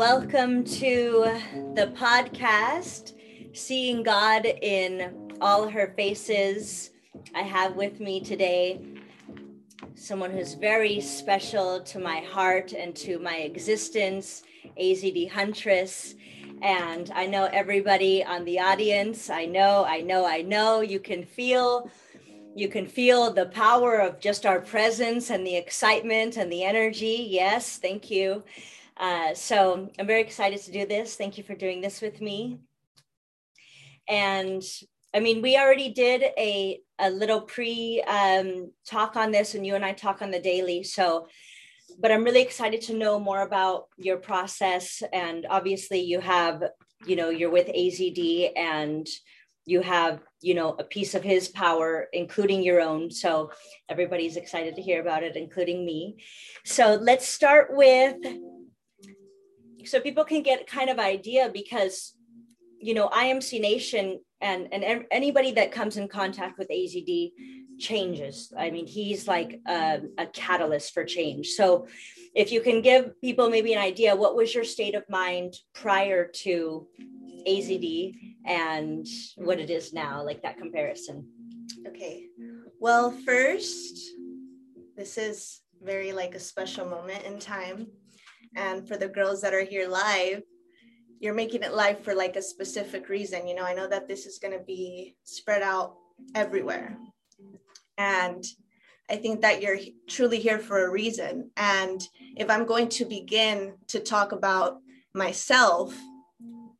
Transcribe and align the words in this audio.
Welcome 0.00 0.64
to 0.64 1.38
the 1.74 1.92
podcast, 1.94 3.12
Seeing 3.52 4.02
God 4.02 4.46
in 4.46 5.34
All 5.42 5.68
Her 5.68 5.92
Faces. 5.94 6.92
I 7.34 7.42
have 7.42 7.76
with 7.76 8.00
me 8.00 8.22
today 8.22 8.80
someone 9.94 10.30
who's 10.30 10.54
very 10.54 11.02
special 11.02 11.82
to 11.82 11.98
my 11.98 12.20
heart 12.20 12.72
and 12.72 12.96
to 12.96 13.18
my 13.18 13.40
existence, 13.40 14.42
AZD 14.80 15.30
Huntress. 15.30 16.14
And 16.62 17.12
I 17.14 17.26
know 17.26 17.50
everybody 17.52 18.24
on 18.24 18.46
the 18.46 18.58
audience, 18.58 19.28
I 19.28 19.44
know, 19.44 19.84
I 19.84 20.00
know, 20.00 20.24
I 20.24 20.40
know 20.40 20.80
you 20.80 20.98
can 20.98 21.26
feel 21.26 21.90
you 22.56 22.68
can 22.68 22.86
feel 22.86 23.30
the 23.30 23.46
power 23.46 23.98
of 23.98 24.18
just 24.18 24.46
our 24.46 24.60
presence 24.60 25.28
and 25.28 25.46
the 25.46 25.56
excitement 25.56 26.38
and 26.38 26.50
the 26.50 26.64
energy. 26.64 27.26
Yes, 27.28 27.76
thank 27.76 28.10
you. 28.10 28.42
Uh, 29.00 29.32
so 29.34 29.88
I'm 29.98 30.06
very 30.06 30.20
excited 30.20 30.60
to 30.60 30.72
do 30.72 30.84
this. 30.84 31.16
Thank 31.16 31.38
you 31.38 31.42
for 31.42 31.54
doing 31.54 31.80
this 31.80 32.02
with 32.02 32.20
me. 32.20 32.60
And 34.06 34.62
I 35.14 35.20
mean, 35.20 35.40
we 35.40 35.56
already 35.56 35.88
did 35.88 36.22
a, 36.36 36.80
a 36.98 37.08
little 37.10 37.40
pre 37.40 38.02
um, 38.02 38.70
talk 38.86 39.16
on 39.16 39.32
this, 39.32 39.54
and 39.54 39.66
you 39.66 39.74
and 39.74 39.84
I 39.84 39.94
talk 39.94 40.20
on 40.20 40.30
the 40.30 40.38
daily. 40.38 40.82
So, 40.82 41.28
but 41.98 42.12
I'm 42.12 42.24
really 42.24 42.42
excited 42.42 42.82
to 42.82 42.94
know 42.94 43.18
more 43.18 43.40
about 43.40 43.86
your 43.96 44.18
process. 44.18 45.02
And 45.14 45.46
obviously, 45.48 46.00
you 46.00 46.20
have, 46.20 46.62
you 47.06 47.16
know, 47.16 47.30
you're 47.30 47.50
with 47.50 47.68
AZD 47.68 48.52
and 48.54 49.08
you 49.66 49.82
have 49.82 50.20
you 50.40 50.54
know 50.54 50.74
a 50.78 50.84
piece 50.84 51.14
of 51.14 51.22
his 51.22 51.48
power 51.48 52.08
including 52.14 52.62
your 52.62 52.80
own 52.80 53.10
so 53.10 53.50
everybody's 53.90 54.36
excited 54.36 54.74
to 54.74 54.80
hear 54.80 55.02
about 55.02 55.22
it 55.22 55.36
including 55.36 55.84
me 55.84 56.16
so 56.64 56.94
let's 56.94 57.28
start 57.28 57.68
with 57.70 58.16
so 59.86 60.00
people 60.00 60.24
can 60.24 60.42
get 60.42 60.66
kind 60.66 60.90
of 60.90 60.98
idea 60.98 61.50
because 61.52 62.14
you 62.80 62.94
know 62.94 63.08
imc 63.08 63.60
nation 63.60 64.20
and 64.40 64.72
and 64.72 65.04
anybody 65.10 65.52
that 65.52 65.72
comes 65.72 65.96
in 65.96 66.08
contact 66.08 66.58
with 66.58 66.68
azd 66.68 67.32
changes. 67.80 68.52
I 68.56 68.70
mean 68.70 68.86
he's 68.86 69.26
like 69.26 69.60
a, 69.66 70.02
a 70.18 70.26
catalyst 70.26 70.94
for 70.94 71.04
change. 71.04 71.48
So 71.48 71.88
if 72.34 72.52
you 72.52 72.60
can 72.60 72.82
give 72.82 73.20
people 73.20 73.50
maybe 73.50 73.72
an 73.72 73.80
idea 73.80 74.14
what 74.14 74.36
was 74.36 74.54
your 74.54 74.64
state 74.64 74.94
of 74.94 75.02
mind 75.08 75.54
prior 75.74 76.28
to 76.44 76.86
azd 77.48 78.14
and 78.44 79.06
what 79.36 79.58
it 79.58 79.70
is 79.70 79.92
now 79.92 80.22
like 80.24 80.42
that 80.42 80.58
comparison? 80.58 81.26
Okay. 81.88 82.26
Well 82.78 83.10
first 83.10 83.98
this 84.96 85.16
is 85.16 85.62
very 85.82 86.12
like 86.12 86.34
a 86.34 86.40
special 86.40 86.86
moment 86.86 87.24
in 87.24 87.38
time 87.38 87.86
and 88.56 88.86
for 88.86 88.96
the 88.96 89.08
girls 89.08 89.40
that 89.42 89.54
are 89.54 89.64
here 89.64 89.88
live, 89.88 90.42
you're 91.20 91.34
making 91.34 91.62
it 91.62 91.74
live 91.74 92.00
for 92.00 92.14
like 92.14 92.36
a 92.36 92.42
specific 92.42 93.08
reason. 93.08 93.46
You 93.46 93.54
know, 93.54 93.64
I 93.64 93.74
know 93.74 93.88
that 93.88 94.08
this 94.08 94.26
is 94.26 94.38
going 94.38 94.58
to 94.58 94.64
be 94.64 95.16
spread 95.24 95.62
out 95.62 95.94
everywhere. 96.34 96.96
And 97.98 98.44
I 99.10 99.16
think 99.16 99.42
that 99.42 99.60
you're 99.60 99.78
truly 100.08 100.38
here 100.38 100.58
for 100.58 100.86
a 100.86 100.90
reason. 100.90 101.50
And 101.56 102.00
if 102.36 102.48
I'm 102.48 102.64
going 102.64 102.88
to 102.90 103.04
begin 103.04 103.74
to 103.88 104.00
talk 104.00 104.32
about 104.32 104.78
myself, 105.14 105.94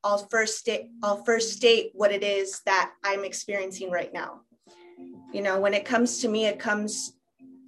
I'll 0.03 0.27
first 0.31 0.59
state 0.59 0.89
I'll 1.03 1.23
first 1.25 1.53
state 1.53 1.91
what 1.93 2.11
it 2.11 2.23
is 2.23 2.63
that 2.65 2.93
I'm 3.05 3.25
experiencing 3.25 3.91
right 3.91 4.13
now. 4.15 4.41
You 5.33 5.43
know, 5.43 5.61
when 5.61 5.75
it 5.75 5.85
comes 5.85 6.19
to 6.21 6.29
me, 6.29 6.47
it 6.47 6.59
comes 6.59 7.13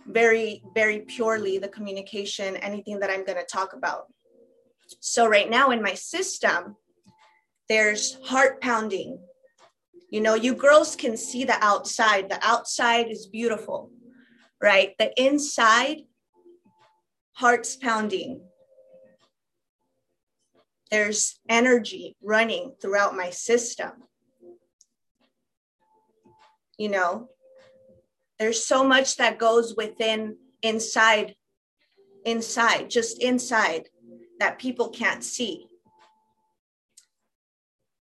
very, 0.06 0.62
very 0.75 1.00
purely 1.00 1.58
the 1.58 1.69
communication, 1.69 2.56
anything 2.56 3.00
that 3.00 3.11
I'm 3.11 3.25
going 3.25 3.39
to 3.39 3.45
talk 3.45 3.72
about. 3.72 4.06
So, 5.00 5.27
right 5.27 5.48
now 5.48 5.70
in 5.70 5.83
my 5.83 5.94
system, 5.94 6.77
there's 7.69 8.19
heart 8.25 8.61
pounding. 8.61 9.19
You 10.11 10.20
know, 10.20 10.34
you 10.34 10.54
girls 10.54 10.94
can 10.94 11.16
see 11.16 11.44
the 11.44 11.56
outside. 11.65 12.28
The 12.28 12.38
outside 12.43 13.10
is 13.10 13.27
beautiful, 13.27 13.91
right? 14.60 14.94
The 14.99 15.12
inside, 15.21 16.03
heart's 17.32 17.77
pounding. 17.77 18.43
There's 20.91 21.41
energy 21.48 22.16
running 22.22 22.75
throughout 22.81 23.16
my 23.16 23.31
system. 23.31 23.93
You 26.77 26.91
know, 26.91 27.28
there's 28.38 28.65
so 28.65 28.82
much 28.82 29.16
that 29.16 29.38
goes 29.38 29.75
within 29.76 30.37
inside 30.62 31.34
inside 32.25 32.88
just 32.88 33.20
inside 33.22 33.88
that 34.38 34.59
people 34.59 34.88
can't 34.88 35.25
see. 35.25 35.66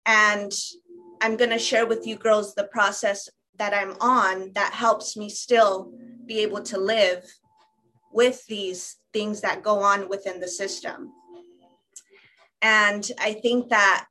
And 0.06 0.52
i'm 1.22 1.36
going 1.36 1.50
to 1.50 1.58
share 1.58 1.86
with 1.86 2.06
you 2.06 2.16
girls 2.16 2.54
the 2.54 2.64
process 2.64 3.28
that 3.58 3.74
i'm 3.74 3.94
on 4.00 4.50
that 4.54 4.72
helps 4.72 5.16
me 5.16 5.28
still 5.28 5.92
be 6.26 6.38
able 6.40 6.62
to 6.62 6.78
live 6.78 7.22
with 8.10 8.44
these 8.46 8.96
things 9.12 9.42
that 9.42 9.62
go 9.62 9.80
on 9.80 10.08
within 10.08 10.40
the 10.40 10.48
system. 10.48 11.12
And 12.62 13.10
i 13.18 13.32
think 13.34 13.68
that 13.68 14.06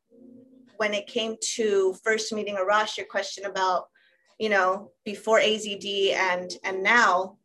when 0.78 0.94
it 0.94 1.08
came 1.08 1.36
to 1.56 1.96
first 2.04 2.32
meeting 2.32 2.56
arash 2.56 2.96
your 2.98 3.08
question 3.08 3.46
about 3.46 3.88
you 4.40 4.50
know, 4.50 4.92
before 5.06 5.40
AZD 5.40 6.14
and 6.14 6.52
and 6.64 6.82
now. 6.82 7.38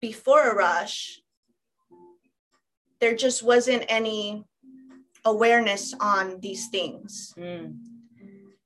Before 0.00 0.54
Arash, 0.54 1.16
there 3.00 3.14
just 3.14 3.42
wasn't 3.42 3.84
any 3.88 4.44
awareness 5.24 5.94
on 5.98 6.40
these 6.40 6.68
things. 6.68 7.32
Mm. 7.38 7.78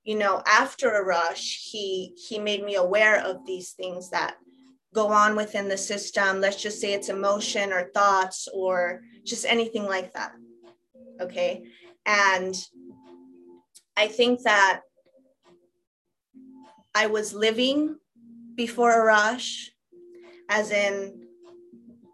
You 0.02 0.16
know, 0.16 0.42
after 0.46 0.90
Arash, 0.90 1.70
he 1.70 2.14
he 2.28 2.38
made 2.38 2.64
me 2.64 2.76
aware 2.76 3.20
of 3.20 3.44
these 3.46 3.72
things 3.72 4.10
that 4.10 4.36
go 4.94 5.08
on 5.08 5.36
within 5.36 5.68
the 5.68 5.76
system. 5.76 6.40
Let's 6.40 6.60
just 6.62 6.80
say 6.80 6.92
it's 6.92 7.08
emotion 7.08 7.72
or 7.72 7.90
thoughts 7.94 8.48
or 8.52 9.02
just 9.24 9.44
anything 9.44 9.84
like 9.84 10.12
that. 10.14 10.32
Okay. 11.20 11.64
And 12.06 12.56
I 13.96 14.06
think 14.08 14.42
that 14.42 14.82
I 16.98 17.06
was 17.06 17.32
living 17.32 17.96
before 18.56 18.90
Arash, 18.90 19.68
as 20.48 20.72
in 20.72 21.28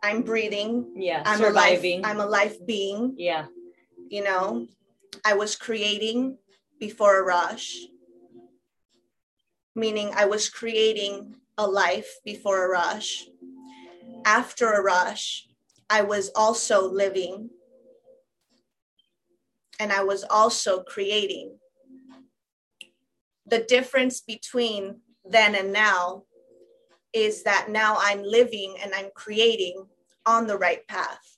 I'm 0.02 0.20
breathing. 0.20 0.92
Yeah, 0.94 1.22
I'm 1.24 1.38
surviving. 1.38 2.04
A 2.04 2.08
I'm 2.08 2.20
a 2.20 2.26
life 2.26 2.58
being. 2.66 3.14
Yeah. 3.16 3.46
You 4.10 4.24
know, 4.24 4.66
I 5.24 5.32
was 5.32 5.56
creating 5.56 6.36
before 6.78 7.24
Arash, 7.24 7.72
meaning 9.74 10.12
I 10.14 10.26
was 10.26 10.50
creating 10.50 11.34
a 11.56 11.66
life 11.66 12.10
before 12.22 12.68
Arash. 12.68 13.22
After 14.26 14.66
Arash, 14.66 15.48
I 15.88 16.02
was 16.02 16.30
also 16.36 16.92
living 16.92 17.48
and 19.80 19.90
I 19.90 20.04
was 20.04 20.24
also 20.28 20.82
creating 20.82 21.56
the 23.47 23.60
difference 23.60 24.21
between 24.21 25.00
then 25.25 25.55
and 25.55 25.72
now 25.72 26.25
is 27.12 27.44
that 27.44 27.69
now 27.71 27.97
I'm 27.99 28.22
living 28.22 28.77
and 28.82 28.93
I'm 28.94 29.10
creating 29.15 29.87
on 30.27 30.47
the 30.47 30.59
right 30.59 30.87
path. 30.88 31.37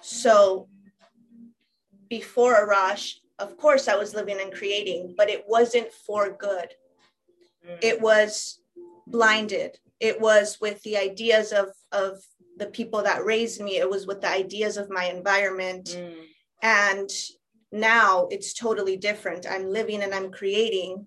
So 0.00 0.68
before 2.08 2.54
Arash, 2.54 3.14
of 3.38 3.56
course, 3.56 3.88
I 3.88 3.96
was 3.96 4.14
living 4.14 4.38
and 4.40 4.52
creating, 4.52 5.14
but 5.16 5.30
it 5.30 5.44
wasn't 5.48 5.90
for 5.92 6.30
good. 6.30 6.68
Mm. 7.66 7.78
It 7.82 8.00
was 8.00 8.60
blinded. 9.06 9.78
It 9.98 10.20
was 10.20 10.58
with 10.60 10.82
the 10.82 10.96
ideas 10.96 11.52
of, 11.52 11.68
of 11.90 12.22
the 12.56 12.66
people 12.66 13.02
that 13.02 13.24
raised 13.24 13.60
me, 13.60 13.78
it 13.78 13.90
was 13.90 14.06
with 14.06 14.20
the 14.20 14.30
ideas 14.30 14.76
of 14.76 14.90
my 14.90 15.06
environment. 15.06 15.96
Mm. 15.98 16.14
And 16.62 17.10
now 17.74 18.28
it's 18.30 18.54
totally 18.54 18.96
different. 18.96 19.46
I'm 19.50 19.68
living 19.68 20.02
and 20.02 20.14
I'm 20.14 20.30
creating 20.30 21.06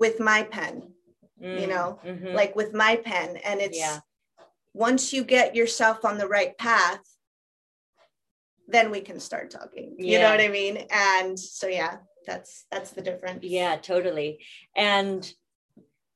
with 0.00 0.18
my 0.18 0.42
pen, 0.44 0.94
mm, 1.40 1.60
you 1.60 1.66
know, 1.66 2.00
mm-hmm. 2.04 2.34
like 2.34 2.56
with 2.56 2.72
my 2.72 2.96
pen. 2.96 3.36
And 3.36 3.60
it's 3.60 3.78
yeah. 3.78 4.00
once 4.72 5.12
you 5.12 5.24
get 5.24 5.54
yourself 5.54 6.04
on 6.04 6.16
the 6.18 6.26
right 6.26 6.56
path, 6.56 7.00
then 8.66 8.90
we 8.90 9.02
can 9.02 9.20
start 9.20 9.50
talking. 9.50 9.94
You 9.98 10.18
know 10.18 10.30
what 10.30 10.40
I 10.40 10.48
mean? 10.48 10.86
And 10.90 11.38
so 11.38 11.66
yeah, 11.66 11.98
that's 12.26 12.64
that's 12.70 12.92
the 12.92 13.02
difference. 13.02 13.44
Yeah, 13.44 13.76
totally. 13.76 14.44
And 14.74 15.30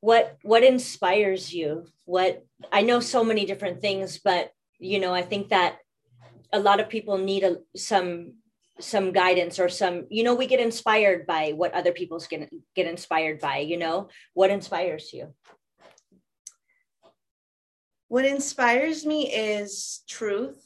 what 0.00 0.38
what 0.42 0.64
inspires 0.64 1.52
you? 1.52 1.86
What 2.06 2.44
I 2.72 2.82
know 2.82 3.00
so 3.00 3.22
many 3.22 3.44
different 3.44 3.82
things, 3.82 4.18
but 4.18 4.50
you 4.78 4.98
know, 4.98 5.12
I 5.12 5.22
think 5.22 5.50
that 5.50 5.78
a 6.52 6.60
lot 6.60 6.80
of 6.80 6.88
people 6.88 7.18
need 7.18 7.44
a, 7.44 7.56
some 7.76 8.34
some 8.78 9.10
guidance 9.10 9.58
or 9.58 9.70
some 9.70 10.04
you 10.10 10.22
know 10.22 10.34
we 10.34 10.46
get 10.46 10.60
inspired 10.60 11.26
by 11.26 11.52
what 11.56 11.72
other 11.72 11.92
people's 11.92 12.26
get, 12.26 12.50
get 12.74 12.86
inspired 12.86 13.40
by 13.40 13.58
you 13.58 13.78
know 13.78 14.08
what 14.34 14.50
inspires 14.50 15.14
you 15.14 15.32
what 18.08 18.24
inspires 18.24 19.04
me 19.04 19.32
is 19.32 20.02
truth. 20.08 20.62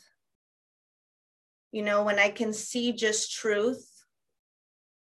You 1.72 1.82
know, 1.82 2.02
when 2.02 2.18
I 2.18 2.30
can 2.30 2.52
see 2.52 2.92
just 2.92 3.32
truth 3.32 3.86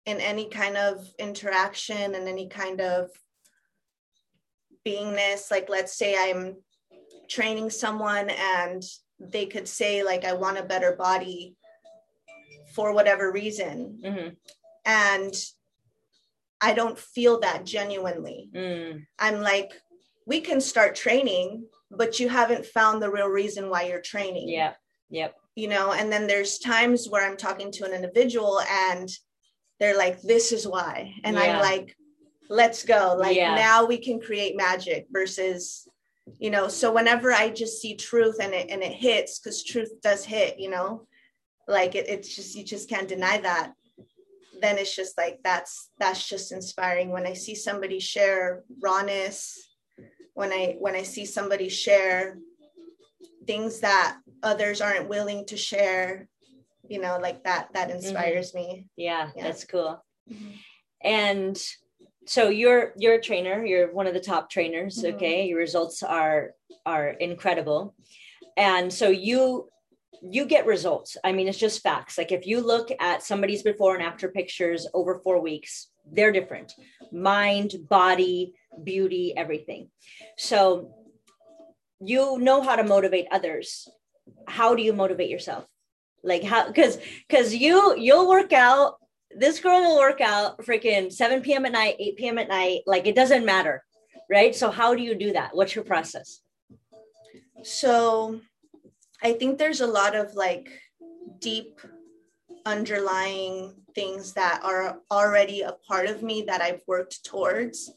in 0.06 0.19
any 0.19 0.50
kind 0.50 0.77
of 0.77 1.07
interaction 1.19 2.15
and 2.15 2.27
any 2.27 2.47
kind 2.47 2.81
of 2.81 3.09
beingness, 4.86 5.51
like 5.51 5.69
let's 5.69 5.97
say 5.97 6.15
I'm 6.18 6.56
training 7.30 7.69
someone 7.69 8.30
and 8.30 8.83
they 9.19 9.45
could 9.45 9.68
say, 9.68 10.03
like, 10.03 10.25
I 10.25 10.33
want 10.33 10.57
a 10.57 10.63
better 10.63 10.95
body 10.95 11.56
for 12.75 12.94
whatever 12.94 13.31
reason. 13.31 14.00
Mm-hmm. 14.04 14.30
And 14.86 15.33
I 16.62 16.74
don't 16.74 17.00
feel 17.00 17.39
that 17.39 17.66
genuinely. 17.66 18.50
Mm. 18.54 19.06
I'm 19.18 19.42
like, 19.42 19.72
we 20.27 20.42
can 20.42 20.60
start 20.60 20.95
training, 20.95 21.66
but 21.89 22.19
you 22.19 22.30
haven't 22.30 22.66
found 22.66 23.01
the 23.01 23.10
real 23.10 23.27
reason 23.27 23.69
why 23.69 23.83
you're 23.83 24.01
training. 24.01 24.50
Yeah. 24.50 24.74
Yep. 25.10 25.36
You 25.56 25.69
know, 25.69 25.94
and 25.94 26.12
then 26.12 26.27
there's 26.27 26.60
times 26.60 27.07
where 27.10 27.25
I'm 27.25 27.38
talking 27.38 27.72
to 27.74 27.86
an 27.86 27.94
individual 27.94 28.62
and 28.62 29.10
they're 29.80 29.98
like, 29.98 30.21
this 30.21 30.51
is 30.51 30.68
why. 30.68 31.13
And 31.24 31.36
yeah. 31.36 31.44
I'm 31.44 31.60
like, 31.60 31.95
let's 32.50 32.83
go. 32.83 33.16
Like 33.18 33.38
yeah. 33.38 33.56
now 33.56 33.86
we 33.86 33.98
can 33.98 34.19
create 34.19 34.57
magic 34.57 35.07
versus, 35.12 35.88
you 36.39 36.50
know, 36.50 36.68
so 36.68 36.92
whenever 36.92 37.31
I 37.31 37.50
just 37.50 37.81
see 37.81 37.95
truth 37.95 38.38
and 38.42 38.54
it 38.54 38.69
and 38.69 38.81
it 38.81 38.94
hits, 38.94 39.39
because 39.39 39.63
truth 39.63 39.92
does 40.01 40.25
hit, 40.25 40.60
you 40.60 40.69
know, 40.69 41.07
like 41.68 41.96
it, 41.96 42.08
it's 42.08 42.36
just 42.36 42.56
you 42.56 42.64
just 42.64 42.90
can't 42.90 43.08
deny 43.08 43.38
that 43.40 43.74
then 44.62 44.78
it's 44.78 44.96
just 44.96 45.18
like 45.18 45.40
that's 45.44 45.90
that's 46.00 46.28
just 46.28 46.52
inspiring 46.52 47.10
when 47.10 47.26
i 47.26 47.34
see 47.34 47.56
somebody 47.56 48.00
share 48.00 48.64
rawness 48.82 49.70
when 50.34 50.52
i 50.52 50.76
when 50.80 50.96
i 50.96 51.04
see 51.04 51.26
somebody 51.26 51.70
share 51.70 52.38
things 53.48 53.80
that 53.82 54.18
others 54.44 54.82
aren't 54.82 55.10
willing 55.10 55.46
to 55.46 55.58
share 55.58 56.28
you 56.88 57.00
know 57.00 57.18
like 57.22 57.44
that 57.44 57.72
that 57.74 57.88
mm-hmm. 57.88 57.98
inspires 57.98 58.52
mm-hmm. 58.52 58.72
me 58.72 58.88
yeah, 58.96 59.30
yeah, 59.36 59.44
that's 59.44 59.66
cool 59.66 60.04
mm-hmm. 60.32 60.52
and 61.04 61.62
so 62.26 62.50
you're 62.50 62.94
you're 62.98 63.16
a 63.16 63.22
trainer 63.22 63.66
you're 63.66 63.94
one 63.94 64.08
of 64.08 64.14
the 64.14 64.20
top 64.20 64.50
trainers 64.50 65.04
mm-hmm. 65.04 65.16
okay 65.16 65.48
your 65.48 65.60
results 65.60 66.04
are 66.04 66.52
are 66.86 67.10
incredible 67.10 67.94
and 68.58 68.92
so 68.92 69.10
you 69.10 69.68
you 70.22 70.46
get 70.46 70.66
results. 70.66 71.18
I 71.24 71.32
mean, 71.32 71.48
it's 71.48 71.58
just 71.58 71.84
facts. 71.84 72.18
Like 72.18 72.32
if 72.32 72.46
you 72.48 72.62
look 72.62 72.90
at 73.00 73.24
somebody's 73.24 73.64
before 73.64 73.96
and 73.96 74.04
after 74.04 74.30
pictures 74.30 74.88
over 74.94 75.20
four 75.24 75.42
weeks, 75.42 75.90
they're 76.12 76.32
different 76.32 76.74
mind, 77.12 77.76
body, 77.90 78.54
beauty, 78.84 79.34
everything. 79.36 79.90
So 80.38 80.94
you 82.00 82.38
know 82.40 82.62
how 82.62 82.76
to 82.76 82.84
motivate 82.84 83.28
others. 83.32 83.88
How 84.48 84.76
do 84.76 84.84
you 84.84 84.94
motivate 84.94 85.30
yourself? 85.30 85.66
Like 86.24 86.44
how 86.44 86.68
because 86.68 86.98
because 87.28 87.54
you 87.54 87.96
you'll 87.98 88.30
work 88.30 88.54
out. 88.54 88.96
This 89.38 89.60
girl 89.60 89.82
will 89.82 89.98
work 89.98 90.22
out 90.22 90.60
freaking 90.60 91.12
7 91.12 91.42
p.m. 91.42 91.66
at 91.66 91.74
night, 91.74 91.96
8 92.00 92.16
p.m. 92.16 92.38
at 92.38 92.48
night. 92.48 92.82
Like 92.86 93.06
it 93.06 93.16
doesn't 93.16 93.46
matter. 93.46 93.84
Right. 94.30 94.56
So 94.56 94.72
how 94.72 94.96
do 94.96 95.04
you 95.04 95.14
do 95.16 95.34
that? 95.34 95.56
What's 95.56 95.76
your 95.76 95.84
process? 95.84 96.42
So 97.64 98.40
I 99.25 99.33
think 99.33 99.57
there's 99.57 99.81
a 99.81 99.88
lot 99.88 100.16
of 100.16 100.36
like 100.36 100.69
deep 101.39 101.81
underlying 102.63 103.74
things 103.95 104.33
that 104.33 104.62
are 104.63 105.00
already 105.10 105.62
a 105.62 105.72
part 105.88 106.06
of 106.06 106.22
me 106.22 106.44
that 106.44 106.62
I've 106.62 106.81
worked 106.86 107.25
towards. 107.25 107.92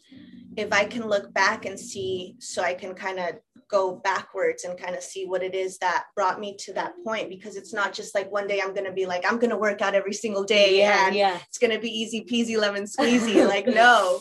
If 0.57 0.73
I 0.73 0.87
can 0.87 1.07
look 1.07 1.35
back 1.35 1.67
and 1.67 1.79
see, 1.79 2.37
so 2.39 2.63
I 2.63 2.73
can 2.73 2.95
kind 2.95 3.19
of 3.19 3.35
go 3.69 3.97
backwards 3.97 4.65
and 4.65 4.79
kind 4.79 4.97
of 4.97 5.03
see 5.03 5.27
what 5.27 5.43
it 5.43 5.55
is 5.55 5.77
that 5.79 6.07
brought 6.17 6.41
me 6.41 6.57
to 6.61 6.73
that 6.73 6.95
point 7.05 7.29
because 7.29 7.57
it's 7.57 7.75
not 7.75 7.93
just 7.93 8.15
like 8.15 8.33
one 8.33 8.47
day 8.47 8.63
I'm 8.63 8.73
going 8.73 8.87
to 8.87 8.93
be 8.93 9.05
like, 9.05 9.31
I'm 9.31 9.39
going 9.39 9.51
to 9.51 9.59
work 9.59 9.83
out 9.83 9.95
every 9.95 10.15
single 10.15 10.45
day 10.45 10.79
yeah, 10.79 11.09
and 11.09 11.15
yeah. 11.15 11.39
it's 11.47 11.59
going 11.59 11.75
to 11.75 11.79
be 11.79 11.91
easy 11.91 12.25
peasy 12.25 12.59
lemon 12.59 12.85
squeezy. 12.95 13.47
like, 13.47 13.67
no. 13.67 14.21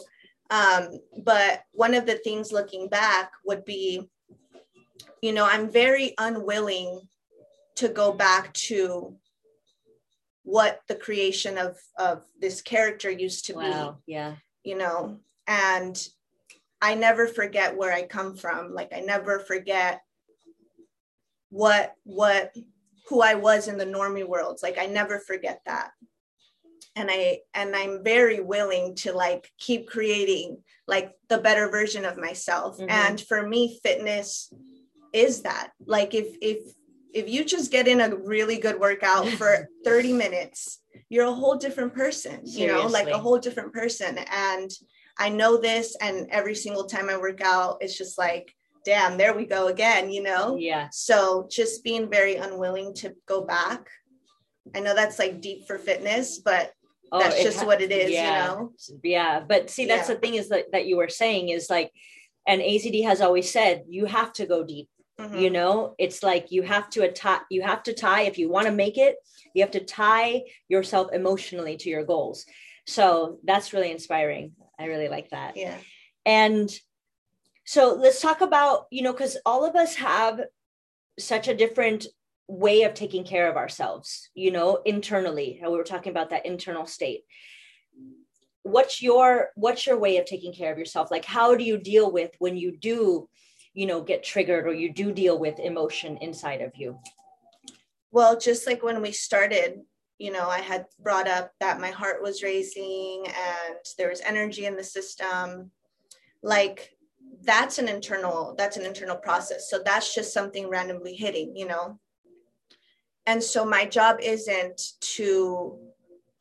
Um, 0.49 0.89
but 1.23 1.61
one 1.71 1.93
of 1.93 2.05
the 2.05 2.15
things 2.15 2.51
looking 2.51 2.89
back 2.89 3.31
would 3.45 3.63
be 3.63 4.09
you 5.21 5.33
know, 5.33 5.45
I'm 5.45 5.69
very 5.69 6.13
unwilling 6.17 7.01
to 7.75 7.89
go 7.89 8.11
back 8.11 8.53
to 8.53 9.15
what 10.43 10.79
the 10.87 10.95
creation 10.95 11.57
of 11.57 11.77
of 11.97 12.23
this 12.39 12.61
character 12.61 13.11
used 13.11 13.45
to 13.45 13.53
wow. 13.53 13.97
be. 14.05 14.13
Yeah. 14.13 14.35
You 14.63 14.77
know, 14.77 15.19
and 15.47 16.07
I 16.81 16.95
never 16.95 17.27
forget 17.27 17.75
where 17.75 17.91
I 17.91 18.03
come 18.03 18.35
from. 18.35 18.73
Like 18.73 18.93
I 18.95 19.01
never 19.01 19.39
forget 19.39 20.01
what 21.49 21.93
what 22.03 22.55
who 23.09 23.21
I 23.21 23.35
was 23.35 23.67
in 23.67 23.77
the 23.77 23.85
normie 23.85 24.27
worlds. 24.27 24.61
Like 24.61 24.77
I 24.77 24.85
never 24.85 25.19
forget 25.19 25.61
that. 25.65 25.91
And 26.95 27.09
I 27.11 27.39
and 27.53 27.75
I'm 27.75 28.03
very 28.03 28.39
willing 28.39 28.95
to 28.95 29.13
like 29.13 29.51
keep 29.59 29.87
creating 29.87 30.57
like 30.87 31.13
the 31.29 31.37
better 31.37 31.69
version 31.69 32.05
of 32.05 32.17
myself. 32.17 32.77
Mm-hmm. 32.77 32.89
And 32.89 33.21
for 33.21 33.47
me, 33.47 33.79
fitness 33.83 34.51
is 35.13 35.41
that? 35.43 35.71
Like 35.85 36.13
if 36.13 36.35
if 36.41 36.59
if 37.13 37.29
you 37.29 37.43
just 37.43 37.71
get 37.71 37.87
in 37.87 38.01
a 38.01 38.15
really 38.15 38.57
good 38.57 38.79
workout 38.79 39.27
for 39.29 39.67
30 39.85 40.13
minutes 40.13 40.79
you're 41.09 41.25
a 41.25 41.33
whole 41.33 41.55
different 41.55 41.93
person 41.93 42.45
Seriously. 42.45 42.61
you 42.61 42.67
know 42.67 42.85
like 42.87 43.07
a 43.07 43.17
whole 43.17 43.39
different 43.39 43.73
person. 43.73 44.17
And 44.31 44.71
i 45.19 45.29
know 45.29 45.57
this 45.57 45.95
and 45.99 46.27
every 46.29 46.55
single 46.55 46.85
time 46.85 47.09
i 47.09 47.17
work 47.17 47.41
out 47.41 47.77
it's 47.81 47.97
just 47.97 48.17
like 48.17 48.53
damn 48.85 49.17
there 49.17 49.35
we 49.35 49.45
go 49.45 49.67
again 49.67 50.11
you 50.11 50.21
know? 50.21 50.57
Yeah. 50.57 50.89
So 50.91 51.47
just 51.49 51.83
being 51.83 52.09
very 52.09 52.35
unwilling 52.35 52.93
to 52.95 53.15
go 53.25 53.41
back. 53.41 53.89
I 54.75 54.79
know 54.79 54.95
that's 54.95 55.19
like 55.19 55.41
deep 55.41 55.65
for 55.65 55.77
fitness 55.77 56.39
but 56.39 56.71
oh, 57.11 57.19
that's 57.19 57.41
just 57.41 57.59
ha- 57.61 57.65
what 57.65 57.81
it 57.81 57.91
is 57.91 58.11
yeah. 58.11 58.27
you 58.27 58.59
know? 58.59 58.71
Yeah 59.03 59.39
but 59.39 59.69
see 59.69 59.85
that's 59.85 60.07
yeah. 60.07 60.15
the 60.15 60.21
thing 60.21 60.35
is 60.35 60.49
that, 60.49 60.71
that 60.71 60.85
you 60.85 60.97
were 60.97 61.09
saying 61.09 61.49
is 61.49 61.69
like 61.69 61.91
and 62.47 62.61
azd 62.61 63.03
has 63.03 63.21
always 63.21 63.51
said 63.51 63.83
you 63.89 64.05
have 64.05 64.31
to 64.33 64.45
go 64.45 64.63
deep 64.63 64.87
Mm-hmm. 65.19 65.37
You 65.37 65.49
know, 65.49 65.95
it's 65.97 66.21
like 66.21 66.51
you 66.51 66.61
have 66.61 66.89
to 66.91 67.11
tie, 67.11 67.39
you 67.49 67.63
have 67.63 67.83
to 67.83 67.93
tie, 67.93 68.21
if 68.21 68.37
you 68.37 68.49
want 68.49 68.67
to 68.67 68.71
make 68.71 68.97
it, 68.97 69.15
you 69.55 69.63
have 69.63 69.71
to 69.71 69.83
tie 69.83 70.43
yourself 70.67 71.11
emotionally 71.11 71.75
to 71.77 71.89
your 71.89 72.03
goals. 72.03 72.45
So 72.85 73.39
that's 73.43 73.73
really 73.73 73.91
inspiring. 73.91 74.53
I 74.79 74.85
really 74.85 75.09
like 75.09 75.31
that. 75.31 75.57
Yeah. 75.57 75.77
And 76.25 76.69
so 77.65 77.95
let's 77.95 78.21
talk 78.21 78.41
about, 78.41 78.85
you 78.91 79.01
know, 79.01 79.11
because 79.11 79.37
all 79.45 79.65
of 79.65 79.75
us 79.75 79.95
have 79.95 80.41
such 81.17 81.47
a 81.47 81.55
different 81.55 82.05
way 82.47 82.83
of 82.83 82.93
taking 82.93 83.23
care 83.23 83.49
of 83.49 83.57
ourselves, 83.57 84.29
you 84.35 84.51
know, 84.51 84.81
internally. 84.85 85.59
How 85.61 85.71
we 85.71 85.77
were 85.77 85.83
talking 85.83 86.11
about 86.11 86.29
that 86.29 86.45
internal 86.45 86.85
state. 86.85 87.23
What's 88.63 89.01
your 89.01 89.49
what's 89.55 89.85
your 89.85 89.97
way 89.97 90.17
of 90.17 90.25
taking 90.25 90.53
care 90.53 90.71
of 90.71 90.77
yourself? 90.77 91.09
Like 91.09 91.25
how 91.25 91.55
do 91.55 91.63
you 91.63 91.77
deal 91.77 92.11
with 92.11 92.31
when 92.39 92.55
you 92.55 92.77
do 92.77 93.27
you 93.77 93.85
know 93.85 94.01
get 94.01 94.23
triggered 94.23 94.65
or 94.65 94.73
you 94.73 94.91
do 94.91 95.11
deal 95.11 95.37
with 95.37 95.59
emotion 95.59 96.17
inside 96.17 96.61
of 96.61 96.71
you? 96.75 96.97
Well 98.11 98.35
just 98.35 98.65
like 98.65 98.81
when 98.81 99.03
we 99.03 99.11
started 99.11 99.81
you 100.17 100.31
know 100.31 100.49
i 100.49 100.57
had 100.57 100.87
brought 100.99 101.27
up 101.27 101.51
that 101.59 101.79
my 101.79 101.91
heart 101.91 102.23
was 102.23 102.41
racing 102.41 103.23
and 103.27 103.77
there 103.99 104.09
was 104.09 104.19
energy 104.21 104.65
in 104.65 104.75
the 104.75 104.83
system. 104.83 105.69
Like 106.41 106.97
that's 107.43 107.77
an 107.77 107.87
internal 107.87 108.55
that's 108.57 108.77
an 108.77 108.85
internal 108.85 109.15
process. 109.15 109.69
So 109.69 109.79
that's 109.85 110.15
just 110.15 110.33
something 110.33 110.67
randomly 110.67 111.13
hitting 111.13 111.55
you 111.55 111.67
know? 111.67 111.99
And 113.27 113.43
so 113.43 113.63
my 113.63 113.85
job 113.85 114.17
isn't 114.23 114.81
to 115.17 115.77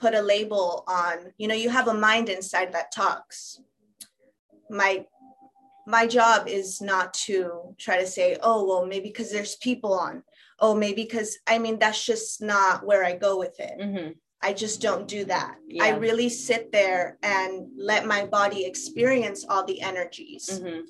put 0.01 0.15
a 0.15 0.23
label 0.23 0.85
on 0.89 1.35
you 1.37 1.49
know 1.49 1.55
you 1.55 1.69
have 1.69 1.89
a 1.89 2.01
mind 2.09 2.31
inside 2.31 2.73
that 2.73 2.93
talks. 2.93 3.61
My 4.71 5.05
my 5.87 6.07
job 6.07 6.49
is 6.49 6.81
not 6.81 7.15
to 7.15 7.75
try 7.79 8.01
to 8.01 8.07
say, 8.07 8.37
oh, 8.43 8.67
well, 8.67 8.87
maybe 8.87 9.09
because 9.09 9.31
there's 9.31 9.57
people 9.57 9.95
on. 9.95 10.23
Oh, 10.59 10.75
maybe 10.75 11.03
because, 11.03 11.39
I 11.47 11.59
mean, 11.59 11.79
that's 11.79 12.05
just 12.05 12.43
not 12.43 12.85
where 12.85 13.05
I 13.05 13.15
go 13.15 13.39
with 13.39 13.59
it. 13.61 13.79
Mm-hmm. 13.79 14.13
I 14.43 14.53
just 14.53 14.81
don't 14.81 15.09
do 15.09 15.25
that. 15.27 15.57
Yeah. 15.69 15.85
I 15.85 15.91
really 15.91 16.29
sit 16.29 16.73
there 16.73 17.19
and 17.23 17.69
let 17.77 18.07
my 18.07 18.27
body 18.27 18.65
experience 18.65 19.45
all 19.49 19.65
the 19.65 19.81
energies. 19.81 20.61
Mm-hmm 20.61 20.81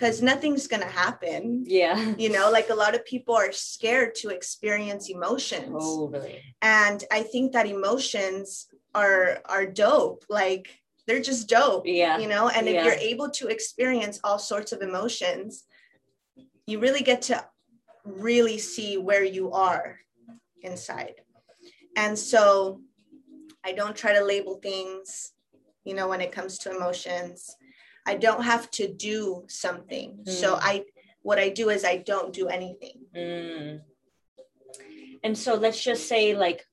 because 0.00 0.22
nothing's 0.22 0.66
going 0.66 0.82
to 0.82 0.88
happen. 0.88 1.62
Yeah. 1.66 2.14
You 2.16 2.30
know, 2.30 2.50
like 2.50 2.70
a 2.70 2.74
lot 2.74 2.94
of 2.94 3.04
people 3.04 3.34
are 3.34 3.52
scared 3.52 4.14
to 4.16 4.30
experience 4.30 5.10
emotions. 5.10 5.76
Oh, 5.78 6.08
really? 6.08 6.40
And 6.62 7.04
I 7.12 7.22
think 7.22 7.52
that 7.52 7.66
emotions 7.66 8.66
are 8.94 9.42
are 9.44 9.66
dope. 9.66 10.24
Like 10.30 10.79
they're 11.10 11.20
just 11.20 11.48
dope. 11.48 11.86
Yeah. 11.86 12.18
You 12.18 12.28
know, 12.28 12.48
and 12.48 12.68
if 12.68 12.74
yeah. 12.74 12.84
you're 12.84 12.92
able 12.94 13.30
to 13.30 13.48
experience 13.48 14.20
all 14.22 14.38
sorts 14.38 14.70
of 14.70 14.80
emotions, 14.80 15.64
you 16.66 16.78
really 16.78 17.02
get 17.02 17.22
to 17.22 17.44
really 18.04 18.58
see 18.58 18.96
where 18.96 19.24
you 19.24 19.50
are 19.50 19.98
inside. 20.62 21.14
And 21.96 22.16
so 22.16 22.80
I 23.64 23.72
don't 23.72 23.96
try 23.96 24.12
to 24.14 24.24
label 24.24 24.60
things, 24.62 25.32
you 25.84 25.94
know, 25.94 26.06
when 26.06 26.20
it 26.20 26.30
comes 26.30 26.58
to 26.58 26.76
emotions. 26.76 27.56
I 28.06 28.14
don't 28.14 28.44
have 28.44 28.70
to 28.72 28.86
do 28.86 29.44
something. 29.48 30.20
Mm. 30.24 30.30
So 30.30 30.58
I 30.60 30.84
what 31.22 31.40
I 31.40 31.48
do 31.48 31.70
is 31.70 31.84
I 31.84 31.96
don't 31.96 32.32
do 32.32 32.46
anything. 32.46 33.00
Mm. 33.16 33.80
And 35.24 35.36
so 35.36 35.54
let's 35.54 35.82
just 35.82 36.06
say 36.06 36.36
like 36.36 36.64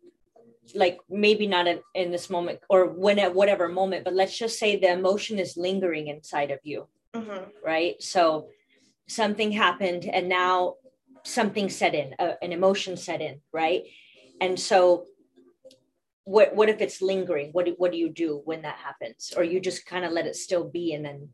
like 0.75 1.00
maybe 1.09 1.47
not 1.47 1.67
in, 1.67 1.79
in 1.95 2.12
this 2.12 2.29
moment 2.29 2.59
or 2.69 2.88
when 2.88 3.19
at 3.19 3.33
whatever 3.33 3.67
moment, 3.67 4.03
but 4.03 4.13
let's 4.13 4.38
just 4.38 4.59
say 4.59 4.75
the 4.75 4.91
emotion 4.91 5.39
is 5.39 5.57
lingering 5.57 6.07
inside 6.07 6.51
of 6.51 6.59
you. 6.63 6.88
Mhm. 7.15 7.50
right? 7.63 8.01
So 8.01 8.50
something 9.07 9.51
happened 9.51 10.05
and 10.05 10.29
now 10.29 10.75
something 11.24 11.69
set 11.69 11.95
in, 11.95 12.13
uh, 12.19 12.33
an 12.41 12.51
emotion 12.51 12.95
set 12.97 13.21
in, 13.21 13.41
right? 13.51 13.83
And 14.39 14.59
so 14.59 15.05
what 16.25 16.53
what 16.53 16.69
if 16.69 16.81
it's 16.81 17.01
lingering? 17.01 17.50
What 17.53 17.65
do, 17.65 17.75
what 17.77 17.91
do 17.91 17.97
you 17.97 18.09
do 18.09 18.41
when 18.43 18.62
that 18.63 18.75
happens? 18.75 19.33
Or 19.36 19.43
you 19.43 19.59
just 19.59 19.86
kind 19.86 20.05
of 20.05 20.12
let 20.12 20.27
it 20.27 20.36
still 20.36 20.69
be 20.69 20.93
and 20.93 21.03
then 21.05 21.29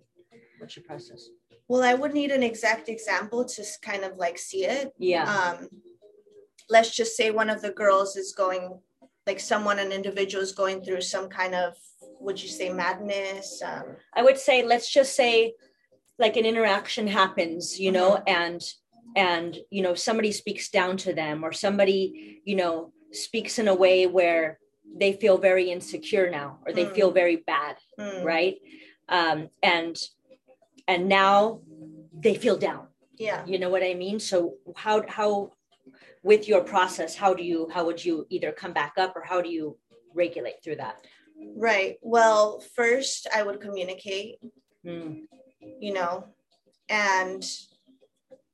what's 0.59 0.75
your 0.75 0.85
process? 0.85 1.29
Well, 1.67 1.83
I 1.83 1.95
would 1.95 2.13
need 2.13 2.31
an 2.31 2.43
exact 2.43 2.87
example 2.89 3.43
to 3.45 3.65
kind 3.81 4.03
of 4.03 4.17
like 4.17 4.37
see 4.37 4.65
it. 4.65 4.93
Yeah. 4.97 5.25
um, 5.25 5.69
let's 6.69 6.95
just 6.95 7.17
say 7.17 7.31
one 7.31 7.49
of 7.49 7.61
the 7.61 7.71
girls 7.71 8.15
is 8.15 8.33
going 8.33 8.79
like 9.27 9.39
someone 9.39 9.80
an 9.80 9.92
individual 9.92 10.44
is 10.44 10.51
going 10.51 10.84
through 10.84 11.01
some 11.01 11.30
kind 11.30 11.56
of 11.56 11.74
would 12.20 12.42
you 12.42 12.50
say 12.50 12.72
madness 12.72 13.62
um, 13.65 13.84
I 14.15 14.22
would 14.24 14.38
say 14.38 14.63
let's 14.63 14.89
just 14.92 15.15
say 15.15 15.53
like 16.20 16.38
an 16.38 16.46
interaction 16.46 17.08
happens, 17.08 17.80
you 17.80 17.92
know, 17.92 18.22
and 18.27 18.62
and 19.15 19.58
you 19.72 19.82
know 19.82 19.96
somebody 19.96 20.32
speaks 20.32 20.70
down 20.70 20.96
to 20.98 21.13
them 21.13 21.44
or 21.44 21.51
somebody, 21.51 22.39
you 22.46 22.56
know, 22.56 22.94
speaks 23.12 23.58
in 23.60 23.68
a 23.68 23.74
way 23.75 24.06
where 24.06 24.60
they 24.96 25.13
feel 25.13 25.38
very 25.39 25.72
insecure 25.72 26.30
now 26.30 26.60
or 26.65 26.72
they 26.72 26.86
Mm. 26.86 26.96
feel 26.96 27.12
very 27.12 27.38
bad, 27.38 27.77
hmm, 27.98 28.24
right? 28.24 28.56
Um 29.10 29.50
and 29.63 29.98
and 30.88 31.10
now 31.10 31.62
they 32.13 32.36
feel 32.36 32.58
down. 32.58 32.88
yeah 33.18 33.44
You 33.46 33.58
know 33.60 33.70
what 33.70 33.84
I 33.84 33.94
mean? 33.96 34.20
So 34.20 34.38
how 34.75 35.03
how 35.08 35.51
with 36.24 36.48
your 36.48 36.62
process, 36.63 37.15
how 37.15 37.34
do 37.34 37.44
you 37.44 37.70
how 37.74 37.86
would 37.86 38.03
you 38.03 38.25
either 38.30 38.51
come 38.51 38.74
back 38.74 38.94
up 38.98 39.15
or 39.15 39.24
how 39.24 39.42
do 39.42 39.50
you 39.50 39.77
regulate 40.15 40.63
through 40.63 40.77
that? 40.77 40.98
right 41.58 41.98
well 42.01 42.60
first 42.75 43.27
i 43.36 43.44
would 43.44 43.60
communicate 43.60 44.38
Mm. 44.86 45.22
you 45.80 45.94
know 45.94 46.25
and 46.89 47.44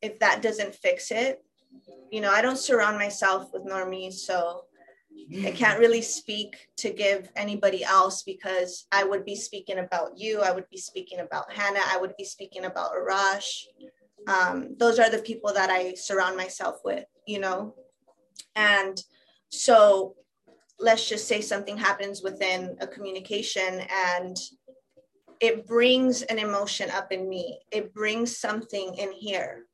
if 0.02 0.20
that 0.20 0.42
doesn't 0.44 0.76
fix 0.76 1.12
it 1.12 1.44
you 2.12 2.22
know 2.22 2.32
i 2.32 2.42
don't 2.42 2.58
surround 2.58 2.98
myself 2.98 3.52
with 3.52 3.66
normies 3.66 4.14
so 4.14 4.66
I 5.46 5.52
can't 5.52 5.80
really 5.86 6.02
speak 6.02 6.56
to 6.78 6.92
give 6.92 7.30
anybody 7.36 7.84
else 7.84 8.24
because 8.24 8.88
I 8.92 9.04
would 9.04 9.26
be 9.26 9.36
speaking 9.36 9.80
about 9.80 10.18
you. 10.18 10.42
I 10.42 10.52
would 10.52 10.68
be 10.70 10.78
speaking 10.78 11.20
about 11.20 11.52
Hannah. 11.52 11.82
I 11.88 11.98
would 11.98 12.16
be 12.18 12.24
speaking 12.24 12.66
about 12.66 12.92
Arash. 12.94 13.66
Um, 14.28 14.76
those 14.78 14.98
are 14.98 15.10
the 15.10 15.20
people 15.20 15.54
that 15.54 15.70
I 15.70 15.94
surround 15.94 16.36
myself 16.38 16.78
with, 16.84 17.06
you 17.29 17.39
know? 17.39 17.75
And 18.55 19.01
so 19.50 20.15
let's 20.79 21.07
just 21.07 21.27
say 21.27 21.41
something 21.41 21.77
happens 21.77 22.21
within 22.24 22.77
a 22.79 22.88
communication 22.88 23.81
and 23.91 24.38
it 25.39 25.65
brings 25.65 26.21
an 26.24 26.39
emotion 26.39 26.89
up 26.91 27.12
in 27.12 27.29
me, 27.29 27.59
it 27.71 27.93
brings 27.93 28.38
something 28.38 28.93
in 28.95 29.12
here. 29.13 29.65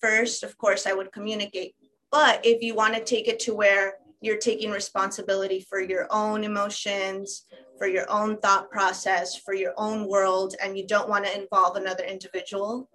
First, 0.00 0.42
of 0.42 0.56
course, 0.58 0.86
I 0.86 0.92
would 0.92 1.12
communicate 1.12 1.74
but 2.14 2.46
if 2.46 2.62
you 2.62 2.76
want 2.76 2.94
to 2.94 3.02
take 3.02 3.26
it 3.26 3.40
to 3.40 3.54
where 3.54 3.94
you're 4.20 4.38
taking 4.38 4.70
responsibility 4.70 5.66
for 5.68 5.80
your 5.80 6.06
own 6.12 6.44
emotions, 6.44 7.44
for 7.76 7.88
your 7.88 8.08
own 8.08 8.38
thought 8.38 8.70
process, 8.70 9.34
for 9.34 9.52
your 9.52 9.74
own 9.76 10.06
world, 10.06 10.54
and 10.62 10.78
you 10.78 10.86
don't 10.86 11.08
want 11.08 11.24
to 11.24 11.36
involve 11.36 11.74
another 11.74 12.04
individual, 12.04 12.88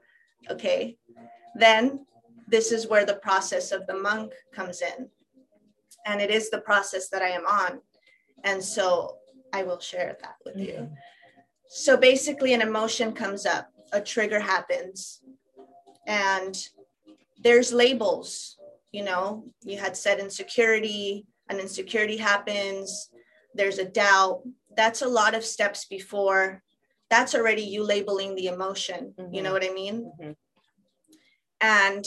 okay, 0.49 0.95
then 1.59 2.05
this 2.47 2.71
is 2.71 2.87
where 2.87 3.05
the 3.05 3.15
process 3.15 3.71
of 3.71 3.85
the 3.87 3.95
monk 3.95 4.33
comes 4.53 4.81
in. 4.81 5.09
And 6.05 6.21
it 6.21 6.31
is 6.31 6.49
the 6.49 6.61
process 6.61 7.09
that 7.09 7.21
I 7.21 7.29
am 7.29 7.45
on. 7.45 7.81
And 8.43 8.63
so 8.63 9.17
I 9.53 9.63
will 9.63 9.79
share 9.79 10.17
that 10.21 10.35
with 10.45 10.57
you. 10.57 10.89
So 11.67 11.97
basically, 11.97 12.53
an 12.53 12.61
emotion 12.61 13.13
comes 13.13 13.45
up, 13.45 13.69
a 13.91 14.01
trigger 14.01 14.39
happens, 14.39 15.21
and 16.07 16.55
there's 17.41 17.71
labels 17.71 18.57
you 18.91 19.03
know 19.03 19.45
you 19.63 19.77
had 19.77 19.95
said 19.95 20.19
insecurity 20.19 21.25
an 21.49 21.59
insecurity 21.59 22.17
happens 22.17 23.09
there's 23.53 23.77
a 23.77 23.85
doubt 23.85 24.41
that's 24.75 25.01
a 25.03 25.07
lot 25.07 25.35
of 25.35 25.45
steps 25.45 25.85
before 25.85 26.61
that's 27.09 27.35
already 27.35 27.61
you 27.61 27.83
labeling 27.83 28.35
the 28.35 28.47
emotion 28.47 29.13
you 29.31 29.41
know 29.41 29.51
Mhm. 29.51 29.53
what 29.53 29.63
i 29.63 29.73
mean 29.73 30.11
Mhm. 30.19 30.35
And 31.61 32.05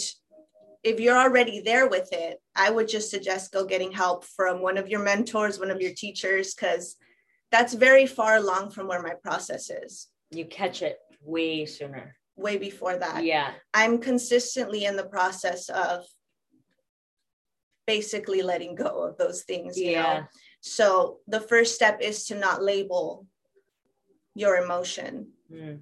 if 0.82 0.99
you're 0.99 1.16
already 1.18 1.61
there 1.61 1.88
with 1.88 2.09
it 2.12 2.38
i 2.56 2.71
would 2.71 2.88
just 2.88 3.11
suggest 3.11 3.52
go 3.52 3.64
getting 3.64 3.92
help 3.92 4.25
from 4.25 4.61
one 4.62 4.78
of 4.78 4.88
your 4.88 5.02
mentors 5.02 5.59
one 5.59 5.71
of 5.71 5.80
your 5.80 5.92
teachers 5.94 6.54
because 6.54 6.97
that's 7.50 7.75
very 7.75 8.06
far 8.06 8.37
along 8.37 8.71
from 8.71 8.88
where 8.88 9.02
my 9.02 9.14
process 9.23 9.71
is 9.71 10.09
You 10.30 10.47
catch 10.47 10.82
it 10.82 10.99
way 11.23 11.66
sooner. 11.66 12.16
way 12.37 12.56
before 12.56 12.97
that 12.97 13.25
Yeah. 13.25 13.52
i'm 13.75 13.99
consistently 13.99 14.85
in 14.85 14.97
the 14.97 15.04
process 15.06 15.68
of 15.68 16.04
basically 17.87 18.42
letting 18.42 18.75
go 18.75 19.02
of 19.09 19.18
those 19.18 19.42
things 19.42 19.78
you 19.78 19.92
know 19.92 19.92
Yeah. 20.00 20.25
So 20.64 21.18
the 21.26 21.40
first 21.40 21.75
step 21.75 22.00
is 22.00 22.26
to 22.26 22.37
not 22.37 22.62
label 22.62 23.26
your 24.37 24.54
emotion. 24.59 25.32
Mm. 25.52 25.80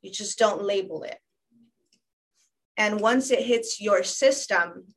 You 0.00 0.10
just 0.10 0.38
don't 0.38 0.62
label 0.62 1.02
it. 1.02 1.18
And 2.78 3.00
once 3.00 3.32
it 3.32 3.44
hits 3.44 3.80
your 3.80 4.04
system, 4.04 4.94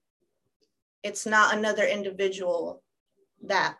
it's 1.03 1.25
not 1.25 1.57
another 1.57 1.83
individual 1.83 2.83
that 3.47 3.75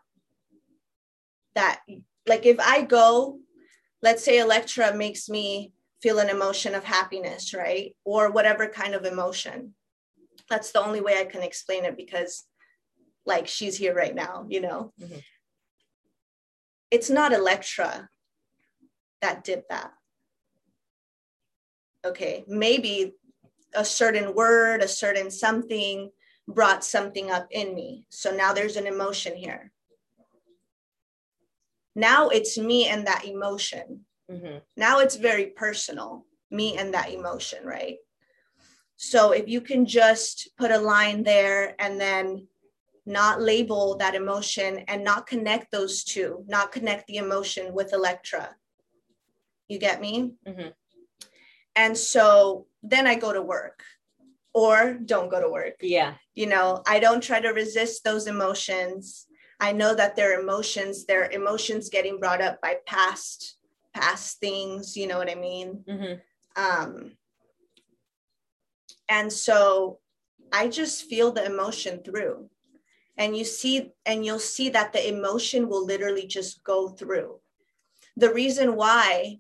that 1.54 1.82
like 2.28 2.48
if 2.48 2.60
I 2.60 2.82
go, 2.82 3.40
let's 4.02 4.24
say 4.24 4.40
Electra 4.40 4.96
makes 4.96 5.30
me 5.30 5.74
feel 6.02 6.18
an 6.18 6.30
emotion 6.30 6.74
of 6.74 6.84
happiness, 6.84 7.54
right? 7.54 7.96
Or 8.04 8.32
whatever 8.32 8.68
kind 8.68 8.96
of 8.96 9.06
emotion. 9.06 9.76
That's 10.50 10.72
the 10.72 10.84
only 10.84 11.00
way 11.02 11.20
I 11.20 11.26
can 11.26 11.44
explain 11.44 11.86
it 11.86 11.96
because 11.96 12.44
like 13.28 13.48
she's 13.48 13.78
here 13.78 13.94
right 13.94 14.16
now, 14.16 14.48
you 14.50 14.62
know. 14.62 14.94
Mhm. 15.00 15.24
It's 16.90 17.10
not 17.10 17.34
Electra 17.34 18.10
that 19.22 19.44
did 19.44 19.64
that. 19.70 19.94
Okay, 22.04 22.44
maybe 22.48 23.14
a 23.74 23.86
certain 23.86 24.34
word, 24.34 24.82
a 24.82 24.88
certain 24.88 25.32
something 25.32 26.12
brought 26.48 26.84
something 26.84 27.32
up 27.32 27.48
in 27.52 27.74
me. 27.76 28.06
So 28.10 28.32
now 28.36 28.54
there's 28.54 28.78
an 28.78 28.88
emotion 28.88 29.36
here. 29.36 29.72
Now 31.96 32.30
it's 32.30 32.58
me 32.58 32.88
and 32.88 33.06
that 33.08 33.26
emotion. 33.26 34.06
Mhm. 34.30 34.62
Now 34.78 35.00
it's 35.00 35.16
very 35.16 35.48
personal, 35.48 36.26
me 36.50 36.78
and 36.78 36.94
that 36.94 37.12
emotion, 37.12 37.66
right? 37.66 38.00
So 38.96 39.32
if 39.32 39.48
you 39.48 39.62
can 39.62 39.86
just 39.86 40.56
put 40.58 40.72
a 40.72 40.78
line 40.78 41.24
there 41.24 41.76
and 41.80 42.00
then 42.00 42.48
not 43.06 43.42
label 43.42 43.98
that 43.98 44.16
emotion 44.16 44.80
and 44.88 45.04
not 45.04 45.28
connect 45.28 45.72
those 45.72 46.04
two, 46.04 46.46
not 46.48 46.72
connect 46.72 47.08
the 47.08 47.18
emotion 47.18 47.74
with 47.74 47.94
Electra. 47.94 48.56
You 49.68 49.80
get 49.80 50.00
me? 50.02 50.36
Mhm. 50.46 50.74
And 51.76 51.98
so 51.98 52.68
then 52.84 53.08
I 53.08 53.16
go 53.16 53.34
to 53.34 53.42
work 53.42 53.84
or 54.54 54.94
don't 54.94 55.30
go 55.30 55.42
to 55.42 55.50
work. 55.50 55.76
Yeah. 55.82 56.16
You 56.36 56.48
know, 56.48 56.84
I 56.88 57.00
don't 57.00 57.24
try 57.24 57.40
to 57.40 57.50
resist 57.50 58.04
those 58.04 58.28
emotions. 58.28 59.28
I 59.60 59.72
know 59.72 59.94
that 59.96 60.16
they're 60.16 60.40
emotions, 60.40 61.06
they're 61.06 61.30
emotions 61.30 61.90
getting 61.90 62.20
brought 62.20 62.42
up 62.42 62.62
by 62.62 62.78
past 62.86 63.58
past 63.94 64.40
things, 64.40 64.96
you 64.96 65.06
know 65.06 65.18
what 65.18 65.30
I 65.30 65.36
mean? 65.36 65.84
Mhm. 65.88 66.22
Um 66.56 67.18
and 69.10 69.32
so 69.32 70.00
I 70.52 70.70
just 70.70 71.04
feel 71.04 71.32
the 71.32 71.46
emotion 71.46 72.02
through. 72.04 72.50
And 73.18 73.36
you 73.38 73.44
see, 73.44 73.92
and 74.06 74.26
you'll 74.26 74.40
see 74.40 74.70
that 74.70 74.94
the 74.94 75.08
emotion 75.08 75.68
will 75.70 75.86
literally 75.86 76.26
just 76.26 76.64
go 76.64 76.90
through. 76.90 77.40
The 78.16 78.34
reason 78.34 78.76
why 78.76 79.40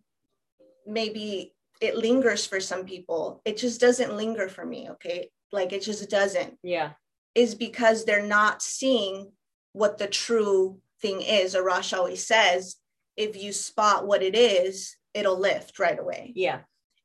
maybe 0.85 1.55
it 1.81 1.97
lingers 1.97 2.45
for 2.45 2.59
some 2.59 2.85
people, 2.85 3.41
it 3.43 3.57
just 3.57 3.81
doesn't 3.81 4.15
linger 4.15 4.47
for 4.47 4.65
me, 4.65 4.89
okay? 4.91 5.29
Like 5.51 5.73
it 5.73 5.81
just 5.81 6.09
doesn't, 6.09 6.57
Yeah. 6.63 6.91
is 7.35 7.55
because 7.55 8.05
they're 8.05 8.25
not 8.25 8.61
seeing 8.61 9.31
what 9.73 9.97
the 9.97 10.07
true 10.07 10.79
thing 11.01 11.21
is. 11.21 11.55
Arash 11.55 11.97
always 11.97 12.25
says, 12.25 12.75
if 13.17 13.35
you 13.35 13.51
spot 13.51 14.05
what 14.07 14.21
it 14.21 14.35
is, 14.35 14.95
it'll 15.13 15.39
lift 15.39 15.79
right 15.79 15.99
away. 15.99 16.31
Yeah. 16.35 16.61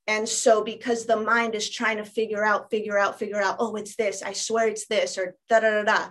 And 0.06 0.28
so, 0.28 0.62
because 0.62 1.06
the 1.06 1.16
mind 1.16 1.56
is 1.56 1.68
trying 1.68 1.96
to 1.96 2.04
figure 2.04 2.44
out, 2.44 2.70
figure 2.70 2.96
out, 2.96 3.18
figure 3.18 3.40
out, 3.42 3.56
oh, 3.58 3.74
it's 3.74 3.96
this, 3.96 4.22
I 4.22 4.34
swear 4.34 4.68
it's 4.68 4.86
this, 4.86 5.18
or 5.18 5.34
da 5.48 5.58
da 5.60 5.70
da 5.70 5.82
da. 5.82 6.08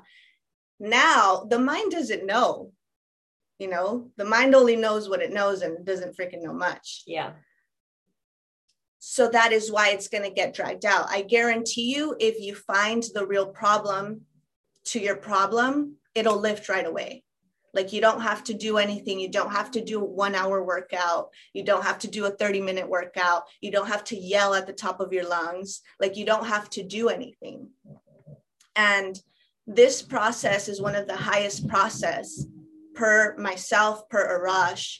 Now, 0.79 1.45
the 1.49 1.59
mind 1.59 1.91
doesn't 1.91 2.25
know. 2.25 2.73
You 3.57 3.69
know, 3.69 4.11
the 4.17 4.25
mind 4.25 4.53
only 4.53 4.75
knows 4.75 5.07
what 5.07 5.21
it 5.21 5.31
knows 5.31 5.61
and 5.61 5.85
doesn't 5.85 6.17
freaking 6.17 6.41
know 6.43 6.51
much. 6.51 7.03
Yeah. 7.07 7.33
So 9.07 9.29
that 9.29 9.51
is 9.51 9.71
why 9.71 9.89
it's 9.89 10.07
going 10.07 10.23
to 10.23 10.31
get 10.31 10.55
dragged 10.55 10.83
out. 10.83 11.05
I 11.11 11.21
guarantee 11.21 11.93
you, 11.95 12.15
if 12.19 12.39
you 12.41 12.55
find 12.55 13.03
the 13.13 13.23
real 13.23 13.45
problem 13.45 14.21
to 14.85 14.99
your 14.99 15.15
problem, 15.15 15.97
it'll 16.15 16.39
lift 16.39 16.69
right 16.69 16.87
away. 16.87 17.23
Like 17.71 17.93
you 17.93 18.01
don't 18.01 18.21
have 18.21 18.43
to 18.45 18.55
do 18.55 18.79
anything. 18.79 19.19
You 19.19 19.29
don't 19.29 19.51
have 19.51 19.69
to 19.71 19.85
do 19.85 20.01
a 20.01 20.03
one 20.03 20.33
hour 20.33 20.63
workout. 20.63 21.29
You 21.53 21.63
don't 21.63 21.83
have 21.83 21.99
to 21.99 22.07
do 22.07 22.25
a 22.25 22.31
30 22.31 22.61
minute 22.61 22.89
workout. 22.89 23.43
You 23.61 23.69
don't 23.69 23.87
have 23.87 24.03
to 24.05 24.17
yell 24.17 24.55
at 24.55 24.65
the 24.65 24.73
top 24.73 24.99
of 24.99 25.13
your 25.13 25.29
lungs. 25.29 25.81
Like 25.99 26.17
you 26.17 26.25
don't 26.25 26.47
have 26.47 26.67
to 26.71 26.81
do 26.81 27.09
anything. 27.09 27.69
And 28.75 29.21
this 29.67 30.01
process 30.01 30.67
is 30.67 30.81
one 30.81 30.95
of 30.95 31.05
the 31.05 31.15
highest 31.15 31.67
process 31.67 32.43
per 32.95 33.37
myself, 33.37 34.09
per 34.09 34.41
Arash, 34.41 34.97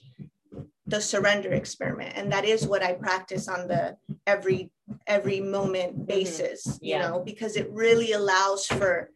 the 0.88 1.02
surrender 1.02 1.54
experiment. 1.54 2.14
And 2.16 2.32
that 2.32 2.46
is 2.46 2.68
what 2.68 2.84
I 2.84 2.94
practice 2.94 3.48
on 3.48 3.68
the 3.68 3.98
every 4.28 4.72
every 5.08 5.40
moment 5.40 5.96
mm-hmm. 5.96 6.06
basis, 6.06 6.68
mm-hmm. 6.68 6.86
yeah. 6.86 6.96
you 6.96 7.02
know, 7.02 7.20
because 7.24 7.56
it 7.56 7.70
really 7.72 8.14
allows 8.14 8.66
for 8.68 9.10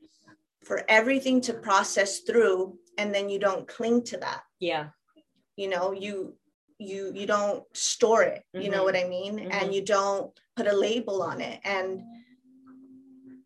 for 0.63 0.83
everything 0.87 1.41
to 1.41 1.53
process 1.53 2.19
through 2.19 2.77
and 2.99 3.15
then 3.15 3.29
you 3.29 3.39
don't 3.39 3.67
cling 3.67 4.03
to 4.03 4.17
that 4.17 4.41
yeah 4.59 4.87
you 5.55 5.67
know 5.67 5.91
you 5.91 6.35
you 6.77 7.11
you 7.15 7.25
don't 7.25 7.63
store 7.73 8.23
it 8.23 8.43
you 8.53 8.61
mm-hmm. 8.61 8.71
know 8.73 8.83
what 8.83 8.95
i 8.95 9.03
mean 9.05 9.39
mm-hmm. 9.39 9.51
and 9.51 9.73
you 9.73 9.83
don't 9.83 10.31
put 10.55 10.67
a 10.67 10.75
label 10.75 11.23
on 11.23 11.41
it 11.41 11.59
and 11.63 12.01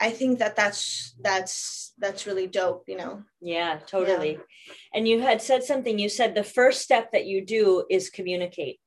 i 0.04 0.10
think 0.10 0.40
that 0.40 0.56
that's 0.56 1.16
that's 1.22 1.94
that's 1.98 2.26
really 2.28 2.48
dope 2.48 2.84
you 2.88 2.98
know? 2.98 3.24
Yeah 3.42 3.80
totally. 3.88 4.34
Yeah. 4.34 4.74
and 4.94 5.08
you 5.08 5.22
had 5.22 5.42
said 5.42 5.64
something. 5.64 5.98
You 5.98 6.10
said 6.10 6.36
the 6.36 6.44
first 6.44 6.82
step 6.82 7.12
that 7.12 7.26
you 7.26 7.46
do 7.46 7.86
is 7.90 8.10
communicate. 8.10 8.80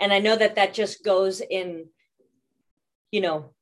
And 0.00 0.12
i 0.12 0.18
know 0.18 0.36
that 0.36 0.56
that 0.56 0.74
just 0.74 1.04
goes 1.04 1.40
in 1.40 1.86
you 3.10 3.20
know 3.20 3.52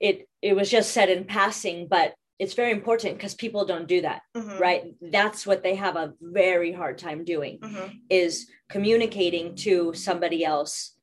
it 0.00 0.28
it 0.42 0.54
was 0.56 0.70
just 0.70 0.92
said 0.92 1.08
in 1.08 1.24
passing 1.24 1.86
but 1.88 2.14
it's 2.38 2.54
very 2.54 2.72
important 2.72 3.16
because 3.16 3.34
people 3.34 3.64
don't 3.66 3.86
do 3.94 4.00
that 4.00 4.22
mm-hmm. 4.36 4.58
right? 4.58 4.82
That's 5.00 5.46
what 5.46 5.62
they 5.62 5.74
have 5.74 5.96
a 5.96 6.14
very 6.20 6.72
hard 6.72 6.96
time 6.98 7.24
doing 7.24 7.58
mm-hmm. 7.60 7.88
is 8.08 8.48
communicating 8.68 9.54
to 9.66 9.92
somebody 9.94 10.44
else 10.44 10.96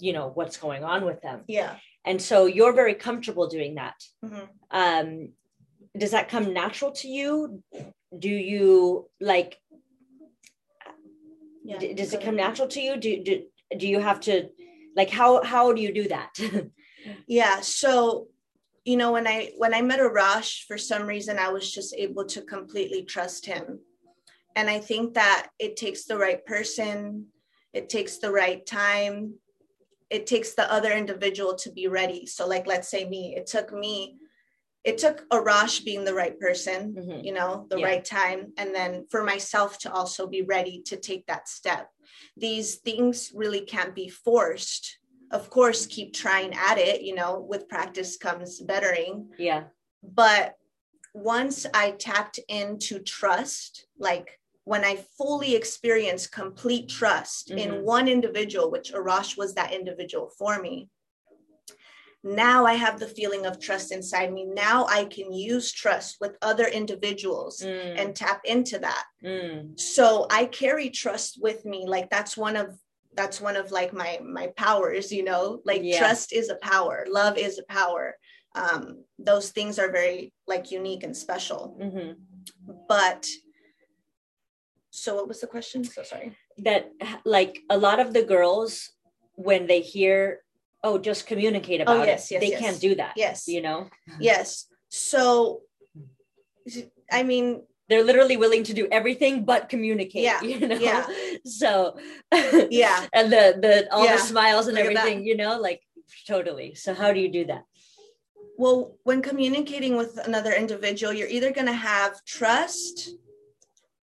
you 0.00 0.12
know 0.12 0.26
what's 0.34 0.58
going 0.66 0.84
on 0.84 1.00
with 1.04 1.20
them. 1.22 1.38
Yeah 1.46 1.76
and 2.04 2.20
so 2.20 2.46
you're 2.46 2.72
very 2.72 2.94
comfortable 2.94 3.46
doing 3.48 3.76
that. 3.76 3.96
Mm-hmm. 4.24 4.44
um 4.70 5.28
does 5.96 6.10
that 6.10 6.28
come 6.28 6.52
natural 6.52 6.90
to 6.90 7.08
you? 7.08 7.62
Do 8.18 8.28
you 8.28 9.08
like 9.20 9.58
yeah, 11.64 11.78
d- 11.78 11.94
does 11.94 12.12
it 12.12 12.20
come 12.20 12.36
natural 12.36 12.68
to 12.68 12.80
you? 12.80 12.96
Do, 12.96 13.22
do 13.22 13.42
do 13.78 13.88
you 13.88 14.00
have 14.00 14.20
to 14.20 14.48
like 14.96 15.10
how 15.10 15.42
how 15.42 15.72
do 15.72 15.80
you 15.80 15.92
do 15.92 16.08
that? 16.08 16.30
Yeah 17.26 17.60
so 17.60 18.28
you 18.84 18.96
know 18.96 19.12
when 19.12 19.26
i 19.26 19.50
when 19.58 19.74
i 19.74 19.82
met 19.82 20.00
arash 20.00 20.64
for 20.66 20.78
some 20.78 21.04
reason 21.06 21.38
i 21.38 21.50
was 21.50 21.70
just 21.70 21.94
able 21.94 22.24
to 22.26 22.40
completely 22.42 23.02
trust 23.02 23.44
him. 23.46 23.80
And 24.56 24.70
i 24.70 24.78
think 24.78 25.14
that 25.14 25.48
it 25.58 25.76
takes 25.76 26.04
the 26.04 26.16
right 26.16 26.44
person 26.46 27.26
it 27.74 27.88
takes 27.88 28.18
the 28.18 28.30
right 28.30 28.64
time 28.64 29.34
it 30.10 30.26
takes 30.26 30.54
the 30.54 30.70
other 30.72 30.92
individual 30.92 31.54
to 31.56 31.72
be 31.72 31.88
ready. 31.88 32.26
So 32.26 32.46
like 32.46 32.66
let's 32.66 32.88
say 32.88 33.08
me 33.08 33.34
it 33.36 33.46
took 33.46 33.72
me 33.72 34.16
it 34.84 34.98
took 34.98 35.26
arash 35.30 35.82
being 35.82 36.04
the 36.04 36.12
right 36.12 36.38
person 36.38 36.94
mm-hmm. 36.94 37.24
you 37.24 37.32
know 37.32 37.66
the 37.70 37.78
yeah. 37.78 37.86
right 37.86 38.04
time 38.04 38.52
and 38.58 38.74
then 38.74 39.06
for 39.10 39.24
myself 39.24 39.78
to 39.78 39.90
also 39.90 40.26
be 40.26 40.42
ready 40.42 40.82
to 40.86 40.96
take 40.96 41.26
that 41.26 41.48
step. 41.48 41.90
These 42.36 42.76
things 42.76 43.32
really 43.34 43.62
can't 43.62 43.94
be 43.94 44.08
forced. 44.08 44.98
Of 45.30 45.50
course 45.50 45.86
keep 45.86 46.14
trying 46.14 46.52
at 46.54 46.78
it 46.78 47.02
you 47.02 47.14
know 47.14 47.40
with 47.40 47.68
practice 47.68 48.16
comes 48.16 48.60
bettering. 48.60 49.30
Yeah. 49.38 49.64
But 50.02 50.54
once 51.14 51.64
i 51.72 51.92
tapped 51.92 52.40
into 52.48 52.98
trust 52.98 53.86
like 54.00 54.40
when 54.64 54.84
i 54.84 54.96
fully 55.16 55.54
experienced 55.54 56.32
complete 56.32 56.88
trust 56.88 57.48
mm-hmm. 57.48 57.58
in 57.58 57.84
one 57.84 58.08
individual 58.08 58.70
which 58.70 58.92
arash 58.92 59.36
was 59.36 59.54
that 59.54 59.72
individual 59.72 60.30
for 60.38 60.60
me 60.60 60.88
now 62.22 62.64
i 62.64 62.72
have 62.72 62.98
the 62.98 63.06
feeling 63.06 63.44
of 63.44 63.60
trust 63.60 63.92
inside 63.92 64.32
me 64.32 64.44
now 64.46 64.86
i 64.86 65.04
can 65.04 65.30
use 65.32 65.70
trust 65.72 66.16
with 66.20 66.38
other 66.40 66.66
individuals 66.66 67.60
mm. 67.60 68.00
and 68.00 68.16
tap 68.16 68.40
into 68.44 68.78
that 68.78 69.04
mm. 69.22 69.78
so 69.78 70.26
i 70.30 70.46
carry 70.46 70.88
trust 70.88 71.38
with 71.40 71.64
me 71.66 71.84
like 71.86 72.08
that's 72.08 72.36
one 72.36 72.56
of 72.56 72.78
that's 73.14 73.40
one 73.40 73.56
of 73.56 73.70
like 73.70 73.92
my 73.92 74.18
my 74.24 74.48
powers 74.56 75.12
you 75.12 75.22
know 75.22 75.60
like 75.64 75.82
yeah. 75.82 75.98
trust 75.98 76.32
is 76.32 76.48
a 76.48 76.56
power 76.56 77.06
love 77.10 77.36
is 77.36 77.58
a 77.58 77.72
power 77.72 78.16
um 78.54 79.04
those 79.18 79.50
things 79.50 79.78
are 79.78 79.90
very 79.90 80.32
like 80.46 80.70
unique 80.70 81.02
and 81.02 81.16
special 81.16 81.76
mm-hmm. 81.80 82.12
but 82.88 83.26
so 84.94 85.16
what 85.16 85.26
was 85.26 85.40
the 85.40 85.48
question? 85.48 85.82
So 85.82 86.04
sorry. 86.04 86.36
That 86.58 86.90
like 87.24 87.58
a 87.68 87.76
lot 87.76 87.98
of 87.98 88.12
the 88.12 88.22
girls 88.22 88.90
when 89.34 89.66
they 89.66 89.80
hear 89.80 90.40
oh 90.84 90.98
just 90.98 91.26
communicate 91.26 91.80
oh, 91.80 91.82
about 91.82 92.00
oh, 92.00 92.04
yes, 92.04 92.30
it 92.30 92.34
yes, 92.34 92.40
they 92.42 92.50
yes. 92.50 92.60
can't 92.60 92.80
do 92.80 92.94
that 92.94 93.14
yes. 93.16 93.48
you 93.48 93.60
know? 93.60 93.88
Yes. 94.20 94.66
So 94.88 95.62
i 97.12 97.22
mean 97.22 97.62
they're 97.88 98.04
literally 98.04 98.38
willing 98.38 98.64
to 98.64 98.72
do 98.72 98.88
everything 98.90 99.44
but 99.44 99.68
communicate 99.68 100.22
yeah 100.22 100.40
you 100.40 100.60
know? 100.66 100.76
yeah. 100.76 101.06
So 101.44 101.98
yeah. 102.70 103.06
and 103.12 103.32
the 103.32 103.58
the 103.60 103.92
all 103.92 104.04
yeah. 104.04 104.16
the 104.16 104.22
smiles 104.22 104.68
and 104.68 104.76
Look 104.76 104.84
everything 104.84 105.26
you 105.26 105.36
know? 105.36 105.58
Like 105.58 105.82
totally. 106.28 106.74
So 106.74 106.94
how 106.94 107.12
do 107.12 107.20
you 107.20 107.30
do 107.30 107.44
that? 107.46 107.64
Well 108.56 108.96
when 109.02 109.20
communicating 109.22 109.96
with 109.96 110.18
another 110.24 110.52
individual 110.52 111.12
you're 111.12 111.34
either 111.36 111.50
going 111.50 111.66
to 111.66 111.80
have 111.92 112.24
trust 112.24 113.10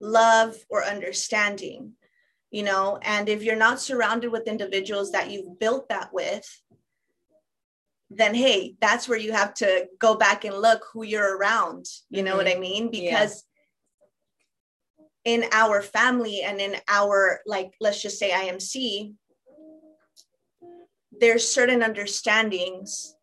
love 0.01 0.55
or 0.69 0.83
understanding 0.83 1.93
you 2.53 2.63
know? 2.63 2.99
And 3.01 3.29
if 3.29 3.43
you're 3.43 3.55
not 3.55 3.79
surrounded 3.79 4.29
with 4.29 4.45
individuals 4.45 5.13
that 5.13 5.31
you've 5.31 5.57
built 5.57 5.87
that 5.87 6.13
with 6.13 6.45
then 8.13 8.35
hey 8.35 8.75
that's 8.81 9.07
where 9.07 9.17
you 9.17 9.31
have 9.31 9.53
to 9.53 9.87
go 9.97 10.15
back 10.15 10.43
and 10.43 10.55
look 10.57 10.83
who 10.91 11.03
you're 11.03 11.37
around 11.37 11.85
you 12.09 12.21
know 12.21 12.31
mm-hmm. 12.31 12.45
what 12.45 12.55
i 12.55 12.59
mean? 12.59 12.91
Because 12.91 13.43
in 15.23 15.45
our 15.51 15.81
family 15.81 16.41
and 16.41 16.59
in 16.59 16.75
our 16.87 17.39
like 17.45 17.73
let's 17.79 18.01
just 18.01 18.19
say 18.19 18.31
imc 18.31 19.13
there's 21.19 21.47
certain 21.47 21.83
understandings 21.83 23.15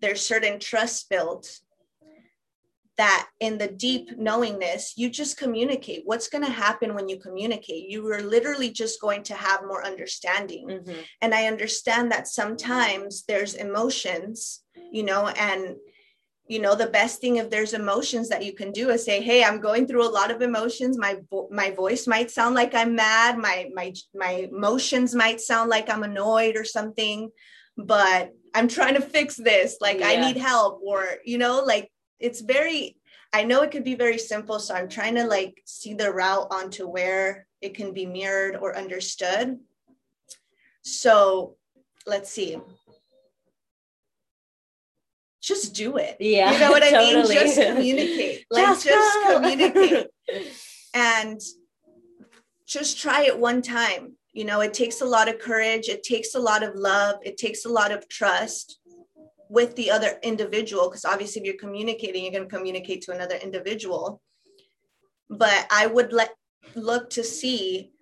there's 0.00 0.20
certain 0.20 0.58
trust 0.58 1.08
built 1.08 1.60
that 2.98 3.28
in 3.40 3.58
the 3.58 3.68
deep 3.68 4.18
knowingness 4.18 4.94
you 4.96 5.08
just 5.08 5.38
communicate. 5.38 6.02
What's 6.04 6.28
going 6.28 6.44
to 6.44 6.50
happen 6.50 6.94
when 6.94 7.08
you 7.08 7.18
communicate? 7.18 7.88
You 7.88 8.06
are 8.12 8.22
literally 8.22 8.70
just 8.70 9.00
going 9.00 9.22
to 9.24 9.34
have 9.34 9.62
more 9.62 9.84
understanding. 9.84 10.66
Mm-hmm. 10.68 11.00
and 11.22 11.34
i 11.34 11.46
understand 11.46 12.10
that 12.12 12.28
sometimes 12.28 13.24
there's 13.26 13.54
emotions 13.54 14.62
you 14.90 15.02
know 15.02 15.28
and 15.28 15.76
you 16.46 16.58
know 16.58 16.74
the 16.74 16.86
best 16.86 17.20
thing 17.20 17.36
if 17.36 17.50
there's 17.50 17.74
emotions 17.74 18.28
that 18.28 18.44
you 18.44 18.52
can 18.52 18.72
do 18.72 18.90
is 18.90 19.04
say 19.04 19.20
hey 19.20 19.44
i'm 19.44 19.60
going 19.60 19.86
through 19.86 20.06
a 20.06 20.16
lot 20.18 20.30
of 20.30 20.42
emotions. 20.42 20.98
My 20.98 21.16
my 21.50 21.70
voice 21.70 22.06
might 22.06 22.30
sound 22.30 22.54
like 22.54 22.74
i'm 22.74 22.94
mad. 22.94 23.38
My 23.38 23.70
my 23.74 23.92
my 24.14 24.48
emotions 24.52 25.14
might 25.14 25.40
sound 25.40 25.70
like 25.70 25.88
i'm 25.90 26.02
annoyed 26.02 26.56
or 26.56 26.64
something 26.64 27.30
but 27.76 28.32
i'm 28.54 28.68
trying 28.68 28.94
to 28.94 29.00
fix 29.00 29.36
this. 29.36 29.76
Like 29.80 30.00
yeah. 30.00 30.08
i 30.08 30.16
need 30.26 30.36
help 30.36 30.80
or 30.84 31.06
you 31.24 31.38
know 31.38 31.62
like 31.64 31.90
it's 32.20 32.40
very 32.40 32.96
i 33.32 33.44
know 33.44 33.62
it 33.62 33.70
could 33.70 33.84
be 33.84 33.94
very 33.94 34.18
simple 34.18 34.58
so 34.58 34.74
i'm 34.74 34.88
trying 34.88 35.14
to 35.14 35.24
like 35.24 35.62
see 35.64 35.94
the 35.94 36.10
route 36.10 36.46
onto 36.50 36.86
where 36.86 37.46
it 37.60 37.74
can 37.74 37.92
be 37.92 38.06
mirrored 38.06 38.56
or 38.56 38.76
understood 38.76 39.58
so 40.82 41.56
let's 42.06 42.30
see 42.30 42.58
just 45.48 45.74
do 45.74 45.96
it. 45.96 46.18
Yeah. 46.20 46.52
You 46.52 46.58
know 46.60 46.70
what 46.70 46.82
I 46.82 46.90
totally. 46.90 47.34
mean? 47.34 47.46
Just 47.46 47.56
communicate. 47.74 48.46
Like 48.50 48.66
just, 48.66 48.84
just 48.84 49.26
communicate. 49.26 50.06
and 50.94 51.40
just 52.66 53.00
try 53.00 53.22
it 53.22 53.38
one 53.38 53.62
time. 53.62 54.16
You 54.32 54.44
know, 54.44 54.60
it 54.60 54.74
takes 54.74 55.00
a 55.00 55.06
lot 55.06 55.28
of 55.28 55.38
courage, 55.38 55.88
it 55.88 56.02
takes 56.02 56.34
a 56.34 56.38
lot 56.38 56.62
of 56.62 56.74
love, 56.76 57.16
it 57.22 57.38
takes 57.38 57.64
a 57.64 57.68
lot 57.68 57.90
of 57.90 58.08
trust 58.08 58.78
with 59.48 59.74
the 59.76 59.90
other 59.90 60.18
individual 60.22 60.88
because 60.88 61.04
obviously 61.04 61.40
if 61.40 61.46
you're 61.46 61.56
communicating, 61.56 62.24
you're 62.24 62.32
going 62.32 62.48
to 62.48 62.54
communicate 62.54 63.02
to 63.02 63.12
another 63.12 63.36
individual. 63.36 64.20
But 65.30 65.66
I 65.70 65.86
would 65.86 66.12
let 66.12 66.30
look 66.74 67.10
to 67.10 67.24
see 67.24 67.92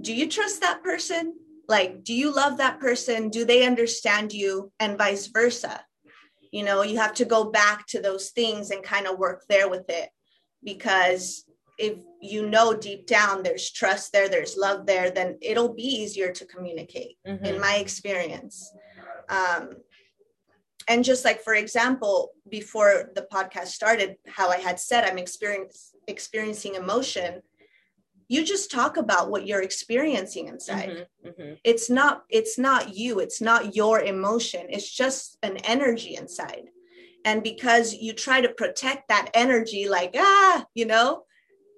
do 0.00 0.14
you 0.14 0.28
trust 0.28 0.60
that 0.60 0.82
person? 0.82 1.34
Like, 1.68 2.04
do 2.04 2.12
you 2.12 2.32
love 2.32 2.58
that 2.58 2.80
person? 2.80 3.30
Do 3.30 3.46
they 3.46 3.64
understand 3.64 4.32
you? 4.32 4.70
And 4.78 4.98
vice 4.98 5.26
versa 5.28 5.80
you 6.56 6.64
know 6.64 6.82
you 6.82 6.96
have 6.98 7.14
to 7.14 7.24
go 7.24 7.50
back 7.50 7.86
to 7.86 8.00
those 8.00 8.30
things 8.30 8.70
and 8.70 8.82
kind 8.82 9.06
of 9.06 9.18
work 9.18 9.44
there 9.48 9.68
with 9.68 9.88
it 9.88 10.08
because 10.64 11.44
if 11.78 11.98
you 12.22 12.48
know 12.48 12.74
deep 12.74 13.06
down 13.06 13.42
there's 13.42 13.70
trust 13.70 14.12
there 14.12 14.28
there's 14.28 14.56
love 14.56 14.86
there 14.86 15.10
then 15.10 15.36
it'll 15.42 15.74
be 15.74 15.82
easier 15.82 16.32
to 16.32 16.46
communicate 16.46 17.16
mm-hmm. 17.26 17.44
in 17.44 17.60
my 17.60 17.76
experience 17.76 18.72
Um, 19.28 19.70
and 20.88 21.04
just 21.04 21.24
like 21.24 21.42
for 21.42 21.54
example, 21.54 22.30
before 22.48 23.10
the 23.14 23.26
podcast 23.32 23.68
started, 23.68 24.16
how 24.26 24.48
I 24.50 24.58
had 24.58 24.78
said 24.78 25.04
I'm 25.04 25.18
experiencing 25.18 26.74
emotion. 26.74 27.42
You 28.28 28.44
just 28.44 28.70
talk 28.70 28.96
about 28.96 29.30
what 29.30 29.46
you're 29.46 29.62
experiencing 29.62 30.48
inside. 30.48 31.06
Mhm, 31.24 31.32
mhm. 31.32 31.58
It's 31.62 31.88
not 31.88 32.24
it's 32.28 32.58
not 32.58 32.94
you. 32.96 33.20
It's 33.20 33.40
not 33.40 33.76
your 33.76 34.00
emotion. 34.00 34.66
It's 34.68 34.90
just 34.90 35.38
an 35.42 35.56
energy 35.58 36.16
inside. 36.16 36.66
And 37.24 37.42
because 37.42 37.94
you 37.94 38.12
try 38.12 38.40
to 38.40 38.48
protect 38.48 39.08
that 39.08 39.30
energy, 39.34 39.88
like 39.88 40.14
ah, 40.16 40.64
you 40.74 40.86
know, 40.86 41.24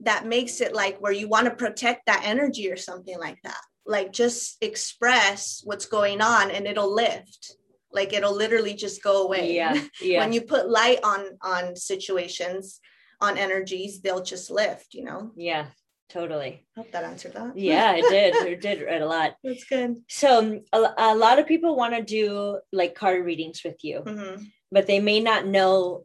that 0.01 0.27
makes 0.27 0.61
it 0.61 0.75
like 0.75 0.99
where 0.99 1.12
you 1.12 1.29
want 1.29 1.47
to 1.47 1.55
protect 1.64 2.07
that 2.07 2.23
energy 2.25 2.71
or 2.71 2.77
something 2.77 3.18
like 3.18 3.40
that 3.42 3.61
like 3.88 4.12
just 4.12 4.62
express 4.62 5.62
what's 5.64 5.87
going 5.87 6.21
on 6.21 6.51
and 6.51 6.66
it'll 6.66 6.94
lift 6.94 7.57
like 7.92 8.12
it'll 8.12 8.35
literally 8.37 8.74
just 8.74 9.03
go 9.03 9.24
away 9.27 9.55
Yeah, 9.55 9.81
yeah. 10.03 10.20
when 10.20 10.33
you 10.33 10.42
put 10.42 10.68
light 10.70 11.01
on 11.03 11.38
on 11.42 11.74
situations 11.77 12.81
on 13.20 13.37
energies 13.38 14.01
they'll 14.01 14.22
just 14.22 14.51
lift 14.51 14.94
you 14.94 15.05
know 15.05 15.33
yeah, 15.37 15.66
totally. 16.09 16.66
hope 16.77 16.90
that 16.92 17.05
answered 17.05 17.33
that 17.35 17.57
Yeah, 17.70 17.92
it 17.94 18.09
did. 18.09 18.35
It 18.35 18.61
did 18.61 18.83
read 18.83 19.03
a 19.03 19.07
lot. 19.07 19.35
that's 19.42 19.64
good 19.64 19.96
So 20.09 20.38
um, 20.38 20.61
a, 20.72 20.94
a 20.98 21.14
lot 21.16 21.38
of 21.38 21.46
people 21.46 21.77
want 21.77 21.94
to 21.94 22.03
do 22.03 22.61
like 22.72 22.94
card 22.94 23.24
readings 23.24 23.62
with 23.64 23.83
you, 23.83 24.01
hmm 24.01 24.37
but 24.70 24.87
they 24.87 25.01
may 25.01 25.18
not 25.20 25.46
know 25.46 26.05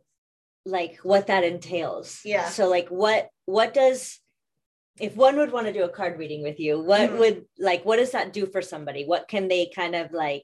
like 0.66 0.96
what 1.04 1.28
that 1.28 1.44
entails. 1.44 2.22
Yeah. 2.24 2.48
So 2.50 2.70
like 2.70 2.88
what 2.88 3.28
what 3.46 3.74
does 3.74 4.20
if 5.00 5.16
one 5.18 5.36
would 5.38 5.52
want 5.52 5.68
to 5.68 5.74
do 5.74 5.84
a 5.84 5.90
card 5.90 6.18
reading 6.18 6.42
with 6.44 6.60
you, 6.60 6.80
what 6.80 7.10
Mhm. 7.10 7.18
would 7.20 7.46
like 7.60 7.84
what 7.84 7.98
does 7.98 8.12
that 8.12 8.32
do 8.32 8.46
for 8.46 8.62
somebody? 8.62 9.04
What 9.06 9.28
can 9.28 9.48
they 9.50 9.70
kind 9.76 9.96
of 9.96 10.12
like 10.14 10.44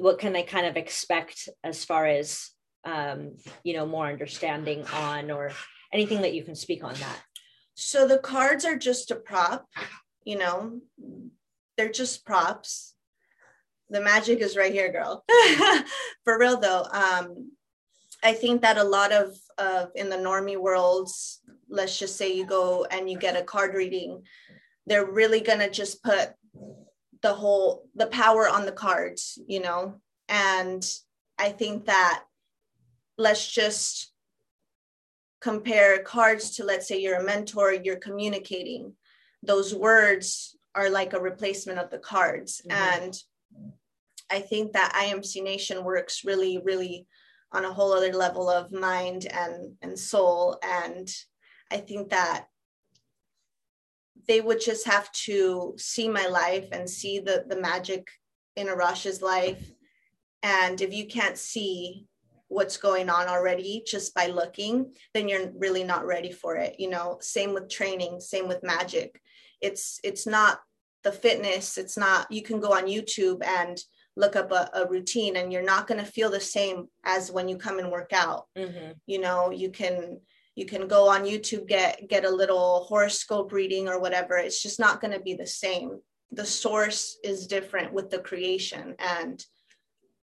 what 0.00 0.18
can 0.18 0.32
they 0.32 0.42
kind 0.42 0.66
of 0.66 0.76
expect 0.76 1.48
as 1.62 1.84
far 1.84 2.06
as 2.06 2.50
um 2.84 3.32
you 3.62 3.74
know 3.74 3.86
more 3.86 4.06
understanding 4.06 4.84
on 4.94 5.30
or 5.30 5.50
anything 5.92 6.22
that 6.22 6.34
you 6.34 6.42
can 6.42 6.54
speak 6.54 6.82
on 6.82 6.94
that? 6.94 7.22
so 7.74 8.06
the 8.06 8.18
cards 8.18 8.64
are 8.64 8.76
just 8.76 9.10
a 9.10 9.16
prop 9.16 9.66
you 10.24 10.36
know 10.36 10.80
they're 11.76 11.90
just 11.90 12.26
props 12.26 12.94
the 13.88 14.00
magic 14.00 14.40
is 14.40 14.56
right 14.56 14.72
here 14.72 14.92
girl 14.92 15.24
for 16.24 16.38
real 16.38 16.60
though 16.60 16.84
um 16.92 17.50
i 18.22 18.32
think 18.32 18.60
that 18.60 18.76
a 18.76 18.84
lot 18.84 19.12
of 19.12 19.34
of 19.56 19.90
in 19.94 20.10
the 20.10 20.16
normie 20.16 20.60
worlds 20.60 21.40
let's 21.68 21.98
just 21.98 22.16
say 22.16 22.34
you 22.34 22.44
go 22.44 22.84
and 22.90 23.08
you 23.08 23.18
get 23.18 23.36
a 23.36 23.42
card 23.42 23.74
reading 23.74 24.22
they're 24.86 25.10
really 25.10 25.40
gonna 25.40 25.70
just 25.70 26.02
put 26.02 26.32
the 27.22 27.34
whole 27.34 27.88
the 27.94 28.06
power 28.06 28.48
on 28.48 28.64
the 28.66 28.72
cards 28.72 29.38
you 29.46 29.60
know? 29.60 30.00
And 30.28 30.82
i 31.38 31.50
think 31.50 31.86
that 31.86 32.24
let's 33.18 33.46
just 33.50 34.12
compare 35.40 36.02
cards 36.02 36.56
to 36.56 36.64
let's 36.64 36.86
say 36.86 36.98
you're 37.00 37.20
a 37.20 37.24
mentor 37.24 37.72
you're 37.72 37.96
communicating. 37.96 38.94
Those 39.42 39.74
words 39.74 40.56
are 40.74 40.90
like 40.90 41.12
a 41.14 41.20
replacement 41.20 41.78
of 41.78 41.90
the 41.90 41.98
cards. 41.98 42.62
Mhm. 42.68 42.72
and 42.72 43.14
i 44.30 44.40
think 44.40 44.72
that 44.72 44.92
imc 44.94 45.42
nation 45.42 45.82
works 45.82 46.24
really 46.24 46.58
really 46.58 47.06
on 47.52 47.64
a 47.64 47.72
whole 47.72 47.92
other 47.92 48.12
level 48.12 48.48
of 48.48 48.70
mind 48.70 49.26
and 49.26 49.76
and 49.82 49.98
soul. 49.98 50.58
And 50.62 51.08
i 51.70 51.78
think 51.78 52.10
that 52.10 52.46
they 54.30 54.40
would 54.40 54.60
just 54.60 54.86
have 54.86 55.10
to 55.10 55.74
see 55.76 56.08
my 56.08 56.26
life 56.26 56.68
and 56.70 56.88
see 56.88 57.18
the 57.18 57.36
the 57.48 57.60
magic 57.60 58.06
in 58.54 58.68
arash's 58.68 59.20
life. 59.20 59.62
And 60.60 60.80
if 60.80 60.94
you 60.98 61.06
can't 61.16 61.36
see 61.36 62.06
what's 62.46 62.76
going 62.88 63.08
on 63.10 63.26
already 63.34 63.82
just 63.92 64.14
by 64.14 64.26
looking 64.40 64.74
then 65.14 65.28
you're 65.28 65.50
really 65.64 65.84
not 65.92 66.06
ready 66.14 66.32
for 66.42 66.52
it 66.64 66.72
you 66.82 66.88
know? 66.94 67.08
Same 67.36 67.52
with 67.54 67.68
training 67.78 68.20
same 68.20 68.46
with 68.50 68.62
magic. 68.76 69.10
It's 69.68 69.84
it's 70.08 70.26
not 70.38 70.54
the 71.06 71.14
fitness 71.24 71.66
it's 71.82 71.98
not 72.06 72.30
you 72.36 72.42
can 72.48 72.58
go 72.66 72.70
on 72.78 72.92
youtube 72.96 73.40
and 73.58 73.74
look 74.22 74.34
up 74.36 74.50
a, 74.60 74.62
a 74.80 74.82
routine 74.94 75.34
and 75.36 75.52
you're 75.52 75.72
not 75.74 75.86
going 75.88 76.02
to 76.04 76.14
feel 76.16 76.30
the 76.30 76.46
same 76.56 76.78
as 77.16 77.32
when 77.34 77.46
you 77.48 77.56
come 77.56 77.78
and 77.80 77.90
work 77.96 78.12
out. 78.24 78.42
Mhm. 78.56 78.94
you 79.12 79.18
know 79.24 79.38
you 79.62 79.70
can 79.80 79.96
you 80.60 80.66
can 80.66 80.86
go 80.86 81.08
on 81.08 81.24
youtube 81.24 81.66
get 81.66 82.06
get 82.06 82.26
a 82.26 82.36
little 82.42 82.84
horoscope 82.84 83.50
reading 83.50 83.88
or 83.88 83.98
whatever. 83.98 84.36
It's 84.36 84.62
just 84.62 84.78
not 84.78 85.00
going 85.00 85.14
to 85.14 85.28
be 85.28 85.32
the 85.32 85.46
same. 85.46 86.00
The 86.32 86.44
source 86.44 87.18
is 87.24 87.46
different 87.46 87.94
with 87.94 88.10
the 88.10 88.18
creation. 88.18 88.94
And 88.98 89.42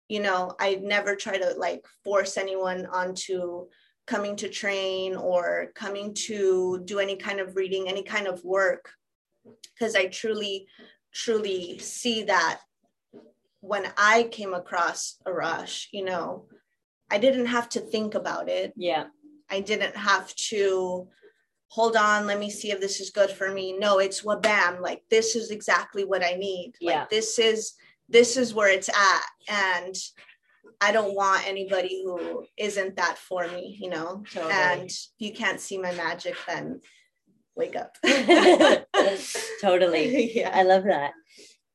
you 0.09 0.21
know 0.21 0.55
i 0.61 0.69
never 0.95 1.15
try 1.15 1.39
to 1.39 1.55
like 1.57 1.85
force 2.05 2.37
anyone 2.37 2.85
onto 2.87 3.67
coming 4.07 4.35
to 4.37 4.49
train 4.49 5.15
or 5.15 5.71
coming 5.75 6.13
to 6.29 6.83
do 6.85 6.99
any 6.99 7.17
kind 7.17 7.39
of 7.41 7.57
reading 7.57 7.89
any 7.89 8.03
kind 8.03 8.27
of 8.27 8.45
work. 8.45 8.91
Because 9.73 9.95
i 9.97 10.05
truly 10.07 10.67
truly 11.15 11.79
see 11.79 12.25
that 12.25 12.61
when 13.61 13.85
i 13.97 14.25
came 14.39 14.53
across 14.53 15.17
Arash 15.27 15.87
you 15.93 16.05
know 16.05 16.47
i 17.11 17.17
didn't 17.25 17.47
have 17.57 17.69
to 17.71 17.81
think 17.81 18.15
about 18.15 18.51
it. 18.51 18.75
Yeah. 18.77 19.07
I 19.51 19.61
didn't 19.61 19.97
have 19.97 20.35
to 20.35 21.09
hold 21.71 21.95
on, 21.97 22.27
let 22.27 22.39
me 22.39 22.51
see 22.51 22.73
if 22.73 22.81
this 22.81 23.01
is 23.01 23.11
good 23.11 23.31
for 23.31 23.51
me. 23.51 23.77
No, 23.79 23.99
it's 23.99 24.25
what 24.25 24.43
bam, 24.43 24.83
like 24.83 25.03
this 25.09 25.37
is 25.37 25.51
exactly 25.51 26.05
what 26.05 26.25
I 26.25 26.33
need. 26.33 26.75
Yeah. 26.81 27.01
Like 27.01 27.11
this 27.11 27.39
is 27.39 27.75
this 28.09 28.37
is 28.37 28.53
where 28.53 28.69
it's 28.69 28.89
at. 28.89 29.23
And 29.49 29.95
I 30.81 30.93
don't 30.93 31.15
want 31.15 31.47
anybody 31.47 32.03
who 32.05 32.45
isn't 32.57 32.97
that 32.97 33.19
for 33.19 33.47
me, 33.47 33.79
you 33.81 33.89
know. 33.89 34.25
Totally. 34.33 34.53
And 34.53 34.91
if 34.91 35.09
you 35.19 35.33
can't 35.33 35.61
see 35.61 35.79
my 35.79 35.93
magic, 35.93 36.35
then 36.49 36.81
wake 37.55 37.77
up. 37.77 37.97
totally. 39.61 40.33
yeah. 40.37 40.51
I 40.53 40.65
love 40.65 40.85
that. 40.85 41.13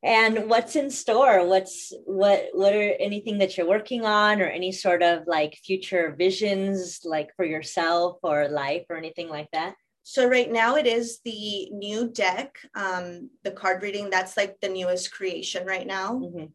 And 0.05 0.47
what's 0.51 0.75
in 0.75 0.91
store? 0.91 1.47
What's 1.47 1.91
what 2.05 2.49
what 2.53 2.75
are 2.75 2.91
anything 2.99 3.39
that 3.39 3.57
you're 3.57 3.67
working 3.67 4.05
on 4.05 4.39
or 4.39 4.45
any 4.45 4.71
sort 4.71 5.01
of 5.01 5.25
like 5.25 5.57
future 5.65 6.13
visions 6.15 7.01
like 7.03 7.35
for 7.35 7.43
yourself 7.43 8.19
or 8.21 8.47
life 8.47 8.85
or 8.91 8.97
anything 8.97 9.29
like 9.29 9.49
that? 9.51 9.73
So 10.03 10.27
right 10.27 10.51
now 10.51 10.75
it 10.75 10.85
is 10.85 11.21
the 11.25 11.71
new 11.71 12.11
deck, 12.11 12.55
um, 12.75 13.31
the 13.43 13.49
card 13.49 13.81
reading. 13.81 14.11
That's 14.11 14.37
like 14.37 14.59
the 14.61 14.69
newest 14.69 15.11
creation 15.11 15.65
right 15.65 15.87
now. 15.87 16.13
Mhm. 16.13 16.51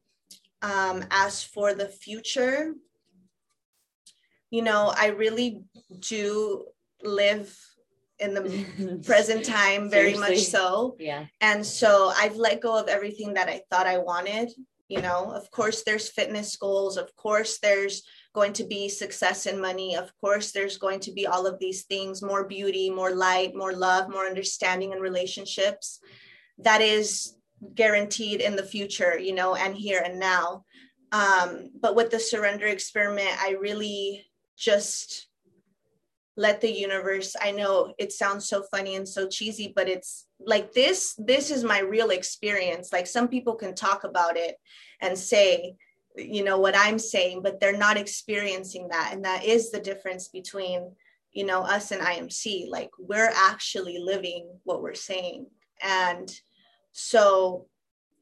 um, 0.63 1.05
as 1.11 1.43
for 1.43 1.75
the 1.75 1.89
future, 1.89 2.75
you 4.51 4.63
know, 4.63 4.93
I 4.95 5.07
really 5.09 5.65
do 5.99 6.67
live 7.03 7.59
in 8.21 8.35
the 8.35 9.01
present 9.07 9.45
time 9.45 9.91
very 9.91 10.15
much 10.15 10.39
so. 10.39 10.97
Yeah. 10.99 11.27
And 11.41 11.65
so 11.65 12.13
I've 12.17 12.37
let 12.37 12.61
go 12.61 12.79
of 12.79 12.89
everything 12.89 13.35
that 13.35 13.49
I 13.49 13.63
thought 13.71 13.87
I 13.87 13.99
wanted. 13.99 14.51
You 14.89 15.01
know, 15.01 15.33
of 15.33 15.51
course, 15.53 15.85
there's 15.85 16.09
fitness 16.09 16.57
goals. 16.57 16.97
Of 16.97 17.15
course, 17.15 17.59
there's 17.59 18.03
going 18.35 18.53
to 18.55 18.65
be 18.65 18.89
success 18.89 19.47
and 19.47 19.61
money. 19.61 19.97
Of 19.97 20.11
course, 20.21 20.51
there's 20.51 20.79
going 20.79 21.01
to 21.01 21.13
be 21.13 21.27
all 21.27 21.47
of 21.47 21.61
these 21.61 21.85
things 21.85 22.23
more 22.23 22.45
beauty, 22.45 22.91
more 22.91 23.15
light, 23.15 23.55
more 23.55 23.73
love, 23.73 24.11
more 24.11 24.27
understanding 24.27 24.93
in 24.93 24.99
relationships. 24.99 26.01
That 26.59 26.81
is 26.81 27.37
guaranteed 27.75 28.41
in 28.41 28.57
the 28.57 28.65
future, 28.65 29.19
you 29.19 29.35
know, 29.35 29.55
and 29.55 29.77
here 29.77 30.03
and 30.05 30.19
now. 30.19 30.65
Um, 31.13 31.71
but 31.81 31.95
with 31.95 32.11
the 32.11 32.21
surrender 32.21 32.67
experiment, 32.67 33.31
I 33.41 33.57
really 33.61 34.27
just 34.57 35.29
let 36.37 36.61
the 36.61 36.71
universe 36.71 37.35
i 37.41 37.51
know 37.51 37.93
it 37.99 38.13
sounds 38.13 38.49
so 38.49 38.63
funny 38.71 38.97
and 38.97 39.09
so 39.09 39.29
cheesy 39.29 39.73
but 39.75 39.89
it's 39.89 40.27
like 40.47 40.73
this 40.73 41.15
this 41.19 41.51
is 41.51 41.65
my 41.65 41.81
real 41.81 42.11
experience. 42.11 42.93
Like 42.93 43.07
some 43.07 43.29
people 43.29 43.55
can 43.55 43.75
talk 43.75 44.05
about 44.05 44.37
it 44.37 44.57
and 45.01 45.17
say 45.17 45.75
you 46.17 46.43
know 46.43 46.59
what 46.59 46.77
i'm 46.77 46.99
saying 46.99 47.41
but 47.41 47.61
they're 47.61 47.77
not 47.77 47.97
experiencing 47.97 48.89
that. 48.89 49.11
And 49.13 49.25
that 49.25 49.45
is 49.45 49.71
the 49.71 49.81
difference 49.81 50.29
between 50.29 50.93
you 51.33 51.45
know 51.45 51.63
us 51.63 51.93
and 51.93 52.03
imc 52.03 52.69
like 52.69 52.91
we're 52.99 53.31
actually 53.35 53.99
living 53.99 54.49
what 54.65 54.83
we're 54.83 54.95
saying. 54.95 55.47
And 55.83 56.31
so 56.93 57.67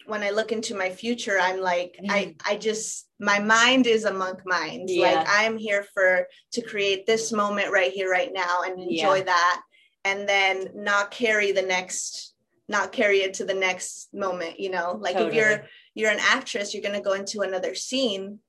when 0.09 0.23
i 0.23 0.31
look 0.31 0.53
into 0.53 0.75
my 0.75 0.91
future 0.91 1.39
i'm 1.41 1.61
like 1.61 1.99
i 2.09 2.25
mm-hmm. 2.25 2.53
i 2.53 2.57
just 2.57 3.09
my 3.21 3.39
mind 3.39 3.87
is 3.87 4.05
a 4.05 4.13
monk 4.13 4.41
mind 4.47 4.89
Yeah. 4.89 5.13
like 5.13 5.27
i'm 5.29 5.57
here 5.57 5.85
for 5.95 6.27
to 6.53 6.63
create 6.63 7.07
this 7.07 7.33
moment 7.33 7.73
right 7.73 7.93
here 7.93 8.11
right 8.11 8.33
now 8.33 8.63
and 8.65 8.81
enjoy 8.81 9.19
Yeah. 9.19 9.25
that 9.25 9.63
and 10.05 10.29
then 10.29 10.71
not 10.75 11.11
carry 11.11 11.53
the 11.53 11.63
next 11.63 12.35
not 12.69 12.93
carry 12.93 13.19
it 13.19 13.35
to 13.35 13.45
the 13.45 13.55
next 13.55 14.09
moment 14.13 14.61
you 14.61 14.71
know 14.71 14.99
like 15.01 15.17
if 15.17 15.35
you're 15.35 15.65
you're 15.95 16.11
an 16.11 16.21
actress 16.21 16.75
you're 16.75 16.83
going 16.83 16.95
to 16.95 17.01
go 17.01 17.15
into 17.15 17.41
another 17.41 17.75
scene 17.75 18.41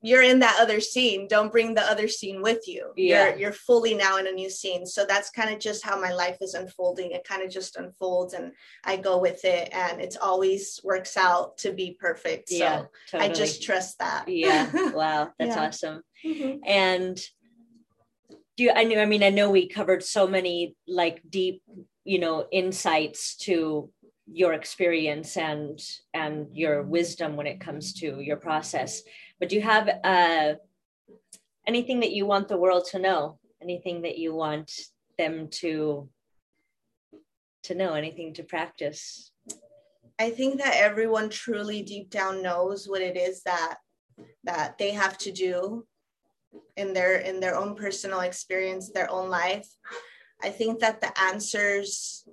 you're 0.00 0.22
in 0.22 0.38
that 0.38 0.56
other 0.60 0.80
scene 0.80 1.26
don't 1.28 1.50
bring 1.50 1.74
the 1.74 1.82
other 1.82 2.06
scene 2.06 2.40
with 2.40 2.68
you 2.68 2.92
yeah. 2.96 3.28
you're 3.28 3.38
you're 3.38 3.52
fully 3.52 3.94
now 3.94 4.16
in 4.18 4.26
a 4.26 4.32
new 4.32 4.48
scene 4.48 4.86
so 4.86 5.04
that's 5.04 5.30
kind 5.30 5.52
of 5.52 5.58
just 5.58 5.84
how 5.84 6.00
my 6.00 6.12
life 6.12 6.36
is 6.40 6.54
unfolding 6.54 7.10
it 7.10 7.24
kind 7.24 7.42
of 7.42 7.50
just 7.50 7.76
unfolds 7.76 8.34
and 8.34 8.52
i 8.84 8.96
go 8.96 9.18
with 9.18 9.44
it 9.44 9.68
and 9.72 10.00
it's 10.00 10.16
always 10.16 10.80
works 10.84 11.16
out 11.16 11.56
to 11.58 11.72
be 11.72 11.96
perfect 11.98 12.48
so 12.48 12.56
yeah, 12.56 12.82
totally. 13.10 13.30
i 13.30 13.32
just 13.32 13.62
trust 13.62 13.98
that 13.98 14.24
yeah 14.28 14.70
wow 14.92 15.28
that's 15.38 15.56
yeah. 15.56 15.66
awesome 15.66 16.02
mm-hmm. 16.24 16.58
and 16.64 17.20
do 18.56 18.64
you 18.64 18.72
i 18.74 18.84
know 18.84 19.00
i 19.00 19.06
mean 19.06 19.22
i 19.22 19.30
know 19.30 19.50
we 19.50 19.68
covered 19.68 20.02
so 20.02 20.26
many 20.26 20.76
like 20.86 21.20
deep 21.28 21.62
you 22.04 22.20
know 22.20 22.46
insights 22.52 23.36
to 23.36 23.90
your 24.30 24.52
experience 24.52 25.36
and 25.36 25.80
and 26.12 26.48
your 26.52 26.82
wisdom 26.82 27.36
when 27.36 27.46
it 27.46 27.60
comes 27.60 27.94
to 27.94 28.20
your 28.20 28.36
process 28.36 29.02
but 29.38 29.48
do 29.48 29.56
you 29.56 29.62
have 29.62 29.88
uh, 30.04 30.54
anything 31.66 32.00
that 32.00 32.12
you 32.12 32.26
want 32.26 32.48
the 32.48 32.56
world 32.56 32.86
to 32.90 32.98
know? 32.98 33.38
Anything 33.62 34.02
that 34.02 34.18
you 34.18 34.34
want 34.34 34.72
them 35.16 35.48
to 35.48 36.08
to 37.64 37.74
know? 37.74 37.94
Anything 37.94 38.34
to 38.34 38.42
practice? 38.42 39.32
I 40.18 40.30
think 40.30 40.58
that 40.58 40.74
everyone 40.76 41.30
truly 41.30 41.82
deep 41.82 42.10
down 42.10 42.42
knows 42.42 42.88
what 42.88 43.02
it 43.02 43.16
is 43.16 43.42
that 43.44 43.76
that 44.44 44.78
they 44.78 44.90
have 44.90 45.16
to 45.18 45.30
do 45.30 45.86
in 46.76 46.92
their 46.92 47.18
in 47.18 47.40
their 47.40 47.56
own 47.56 47.74
personal 47.74 48.20
experience, 48.20 48.90
their 48.90 49.10
own 49.10 49.28
life. 49.28 49.68
I 50.42 50.50
think 50.50 50.80
that 50.80 51.00
the 51.00 51.12
answers, 51.20 52.26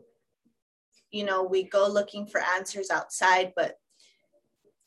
you 1.11 1.23
know, 1.25 1.43
we 1.43 1.63
go 1.63 1.87
looking 1.87 2.27
for 2.27 2.41
answers 2.55 2.89
outside, 2.91 3.53
but 3.55 3.77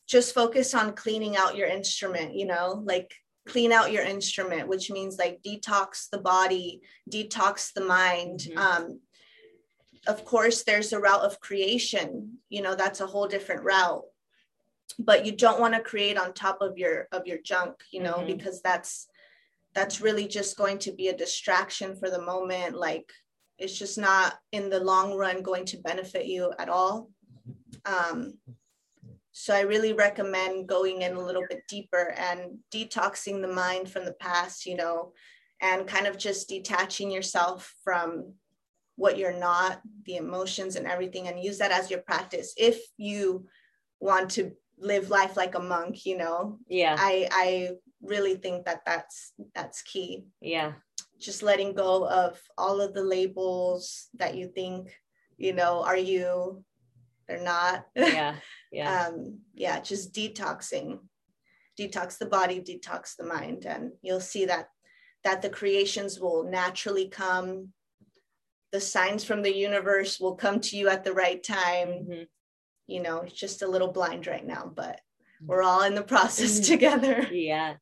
just 0.09 0.33
focus 0.33 0.73
on 0.73 0.95
cleaning 0.95 1.37
out 1.37 1.55
your 1.55 1.67
instrument, 1.67 2.33
you 2.33 2.47
know, 2.47 2.81
like 2.83 3.13
clean 3.47 3.71
out 3.71 3.91
your 3.91 4.03
instrument, 4.03 4.67
which 4.67 4.89
means 4.89 5.19
like 5.19 5.41
detox 5.45 6.09
the 6.09 6.17
body, 6.17 6.81
detox 7.09 7.71
the 7.73 7.85
mind. 7.85 8.39
Mm-hmm. 8.39 8.57
Um, 8.57 8.99
of 10.07 10.25
course, 10.25 10.63
there's 10.63 10.93
a 10.93 10.99
route 10.99 11.21
of 11.21 11.39
creation, 11.39 12.39
you 12.49 12.63
know, 12.63 12.75
that's 12.75 13.01
a 13.01 13.07
whole 13.07 13.27
different 13.27 13.63
route. 13.63 14.03
But 14.97 15.25
you 15.25 15.31
don't 15.31 15.59
want 15.59 15.75
to 15.75 15.79
create 15.81 16.17
on 16.17 16.33
top 16.33 16.61
of 16.61 16.77
your 16.77 17.07
of 17.11 17.27
your 17.27 17.37
junk, 17.37 17.75
you 17.91 18.01
know, 18.01 18.15
mm-hmm. 18.15 18.35
because 18.35 18.61
that's 18.61 19.07
that's 19.75 20.01
really 20.01 20.27
just 20.27 20.57
going 20.57 20.79
to 20.79 20.91
be 20.91 21.09
a 21.09 21.17
distraction 21.17 21.95
for 21.95 22.09
the 22.09 22.21
moment. 22.21 22.75
Like 22.75 23.11
it's 23.59 23.77
just 23.77 23.99
not 23.99 24.39
in 24.51 24.71
the 24.71 24.79
long 24.79 25.13
run 25.13 25.43
going 25.43 25.65
to 25.65 25.77
benefit 25.77 26.25
you 26.25 26.51
at 26.57 26.69
all. 26.69 27.11
Um, 27.85 28.33
so 29.31 29.53
I 29.53 29.61
really 29.61 29.93
recommend 29.93 30.67
going 30.67 31.03
in 31.03 31.15
a 31.15 31.21
little 31.23 31.43
bit 31.49 31.61
deeper 31.67 32.13
and 32.17 32.57
detoxing 32.73 33.41
the 33.41 33.47
mind 33.47 33.89
from 33.89 34.05
the 34.05 34.13
past, 34.13 34.65
you 34.65 34.75
know, 34.75 35.13
and 35.61 35.87
kind 35.87 36.07
of 36.07 36.17
just 36.17 36.49
detaching 36.49 37.11
yourself 37.11 37.73
from 37.83 38.33
what 38.95 39.17
you're 39.17 39.37
not, 39.37 39.81
the 40.05 40.17
emotions 40.17 40.75
and 40.75 40.87
everything, 40.87 41.27
and 41.27 41.41
use 41.41 41.57
that 41.59 41.71
as 41.71 41.89
your 41.89 42.01
practice. 42.01 42.53
If 42.57 42.81
you 42.97 43.45
want 43.99 44.31
to 44.31 44.51
live 44.77 45.09
life 45.09 45.37
like 45.37 45.55
a 45.55 45.59
monk, 45.59 46.05
you 46.05 46.17
know, 46.17 46.57
yeah, 46.67 46.95
I 46.97 47.27
I 47.31 47.69
really 48.01 48.35
think 48.35 48.65
that 48.65 48.81
that's 48.85 49.33
that's 49.53 49.81
key. 49.83 50.25
Yeah, 50.41 50.73
just 51.19 51.43
letting 51.43 51.73
go 51.73 52.07
of 52.07 52.41
all 52.57 52.81
of 52.81 52.93
the 52.93 53.03
labels 53.03 54.07
that 54.15 54.35
you 54.35 54.47
think, 54.47 54.93
you 55.37 55.53
know, 55.53 55.83
are 55.83 55.97
you 55.97 56.63
they're 57.29 57.41
not. 57.41 57.85
Yeah 57.95 58.35
yeah. 58.71 59.07
Um 59.07 59.39
yeah 59.53 59.79
just 59.79 60.13
detoxing. 60.13 60.99
Detox 61.79 62.17
the 62.17 62.25
body 62.25 62.59
detox 62.59 63.15
the 63.15 63.25
mind 63.25 63.65
and 63.65 63.91
you'll 64.01 64.19
see 64.19 64.45
that 64.45 64.67
that 65.23 65.41
the 65.41 65.49
creations 65.49 66.19
will 66.19 66.43
naturally 66.43 67.07
come. 67.07 67.69
The 68.71 68.81
signs 68.81 69.23
from 69.23 69.41
the 69.41 69.55
universe 69.55 70.19
will 70.19 70.35
come 70.35 70.59
to 70.61 70.77
you 70.77 70.89
at 70.89 71.03
the 71.03 71.13
right 71.13 71.41
time. 71.43 71.87
Mm-hmm. 71.87 72.23
you 72.87 73.01
know 73.01 73.21
it's 73.21 73.33
just 73.33 73.61
a 73.61 73.67
little 73.67 73.91
blind 73.91 74.25
right 74.25 74.45
now 74.45 74.71
but 74.75 74.99
we're 75.45 75.63
all 75.63 75.83
in 75.83 75.95
the 75.95 76.03
process 76.03 76.59
mm-hmm. 76.59 76.71
together. 76.73 77.27
Yeah 77.31 77.75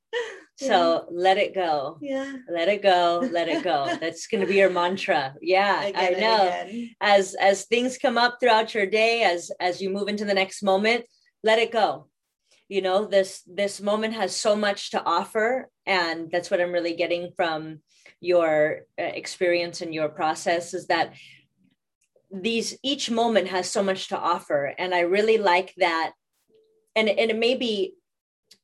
so 0.57 0.93
yeah. 0.93 0.99
let 1.11 1.37
it 1.37 1.53
go. 1.53 1.99
Yeah. 2.01 2.33
Let 2.51 2.67
it 2.67 2.81
go. 2.81 3.27
Let 3.31 3.47
it 3.47 3.63
go. 3.63 3.95
That's 4.01 4.25
going 4.25 4.41
to 4.41 4.47
be 4.47 4.55
your 4.55 4.71
mantra. 4.71 5.35
Yeah, 5.39 5.91
I 5.95 6.09
know. 6.09 6.87
As 6.99 7.35
as 7.35 7.65
things 7.65 7.99
come 7.99 8.17
up 8.17 8.37
throughout 8.39 8.73
your 8.73 8.87
day, 8.87 9.23
as 9.23 9.51
as 9.59 9.81
you 9.81 9.91
move 9.91 10.07
into 10.07 10.25
the 10.25 10.33
next 10.33 10.63
moment, 10.63 11.05
let 11.43 11.59
it 11.59 11.71
go. 11.71 12.07
You 12.69 12.81
know, 12.81 13.05
this 13.05 13.43
this 13.45 13.79
moment 13.79 14.15
has 14.15 14.35
so 14.35 14.55
much 14.55 14.91
to 14.91 15.03
offer, 15.03 15.69
and 15.85 16.31
that's 16.31 16.49
what 16.49 16.59
I'm 16.59 16.71
really 16.71 16.95
getting 16.95 17.31
from 17.35 17.81
your 18.19 18.79
uh, 18.99 19.03
experience 19.03 19.81
and 19.81 19.93
your 19.93 20.09
process 20.09 20.73
is 20.73 20.87
that 20.87 21.13
these 22.31 22.75
each 22.83 23.11
moment 23.11 23.47
has 23.49 23.69
so 23.69 23.83
much 23.83 24.07
to 24.07 24.17
offer, 24.17 24.73
and 24.77 24.93
I 24.95 25.01
really 25.01 25.37
like 25.37 25.75
that. 25.77 26.13
And 26.95 27.07
and 27.07 27.29
it 27.29 27.37
may 27.37 27.53
be, 27.53 27.93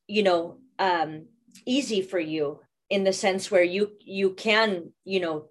you 0.08 0.24
know, 0.24 0.58
um, 0.80 1.26
easy 1.66 2.02
for 2.02 2.18
you 2.18 2.60
in 2.90 3.04
the 3.04 3.12
sense 3.12 3.50
where 3.50 3.62
you 3.62 3.92
you 4.00 4.30
can 4.30 4.90
you 5.04 5.20
know 5.20 5.48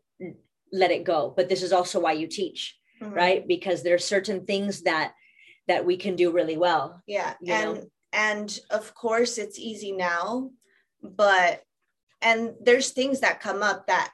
let 0.71 0.91
it 0.91 1.03
go 1.03 1.33
but 1.35 1.49
this 1.49 1.63
is 1.63 1.73
also 1.73 1.99
why 1.99 2.11
you 2.11 2.27
teach 2.27 2.77
mm-hmm. 3.01 3.13
right 3.13 3.47
because 3.47 3.83
there's 3.83 4.05
certain 4.05 4.45
things 4.45 4.81
that 4.83 5.13
that 5.67 5.85
we 5.85 5.97
can 5.97 6.15
do 6.15 6.31
really 6.31 6.57
well 6.57 7.01
yeah 7.07 7.33
and 7.47 7.75
know? 7.75 7.83
and 8.13 8.59
of 8.69 8.93
course 8.95 9.37
it's 9.37 9.59
easy 9.59 9.91
now 9.91 10.49
but 11.01 11.61
and 12.21 12.53
there's 12.61 12.91
things 12.91 13.19
that 13.19 13.41
come 13.41 13.61
up 13.61 13.87
that 13.87 14.11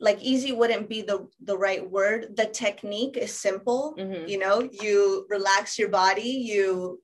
like 0.00 0.22
easy 0.22 0.52
wouldn't 0.52 0.88
be 0.88 1.02
the 1.02 1.26
the 1.42 1.56
right 1.56 1.88
word 1.90 2.36
the 2.36 2.46
technique 2.46 3.16
is 3.16 3.32
simple 3.32 3.94
mm-hmm. 3.98 4.28
you 4.28 4.38
know 4.38 4.68
you 4.80 5.26
relax 5.28 5.78
your 5.78 5.88
body 5.88 6.30
you 6.30 7.00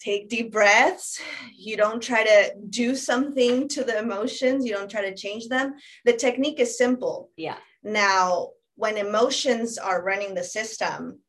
take 0.00 0.28
deep 0.28 0.52
breaths. 0.52 1.20
You 1.56 1.76
don't 1.76 2.02
try 2.02 2.24
to 2.24 2.54
do 2.68 2.94
something 2.94 3.68
to 3.68 3.84
the 3.84 3.98
emotions, 3.98 4.64
you 4.64 4.72
don't 4.72 4.90
try 4.90 5.02
to 5.02 5.14
change 5.14 5.48
them. 5.48 5.74
The 6.04 6.12
technique 6.12 6.60
is 6.60 6.76
simple. 6.76 7.30
Yeah. 7.36 7.56
Now, 7.82 8.50
when 8.76 8.96
emotions 8.96 9.78
are 9.78 10.02
running 10.02 10.34
the 10.34 10.44
system, 10.44 11.20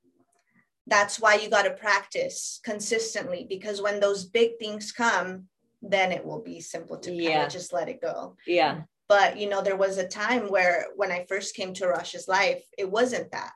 that's 0.87 1.19
why 1.19 1.35
you 1.35 1.49
got 1.49 1.63
to 1.63 1.71
practice 1.71 2.59
consistently 2.63 3.45
because 3.49 3.81
when 3.81 3.99
those 3.99 4.25
big 4.25 4.59
things 4.59 4.91
come, 4.91 5.45
then 5.81 6.11
it 6.11 6.23
will 6.23 6.41
be 6.41 6.59
simple 6.59 6.97
to 6.97 7.13
yeah. 7.13 7.31
kind 7.31 7.45
of 7.45 7.51
just 7.51 7.73
let 7.73 7.89
it 7.89 8.01
go. 8.01 8.35
Yeah. 8.45 8.81
But 9.07 9.37
you 9.37 9.49
know, 9.49 9.61
there 9.61 9.75
was 9.75 9.97
a 9.97 10.07
time 10.07 10.49
where 10.49 10.87
when 10.95 11.11
I 11.11 11.25
first 11.27 11.55
came 11.55 11.73
to 11.75 11.85
Arash's 11.85 12.27
life, 12.27 12.63
it 12.77 12.89
wasn't 12.89 13.31
that, 13.31 13.51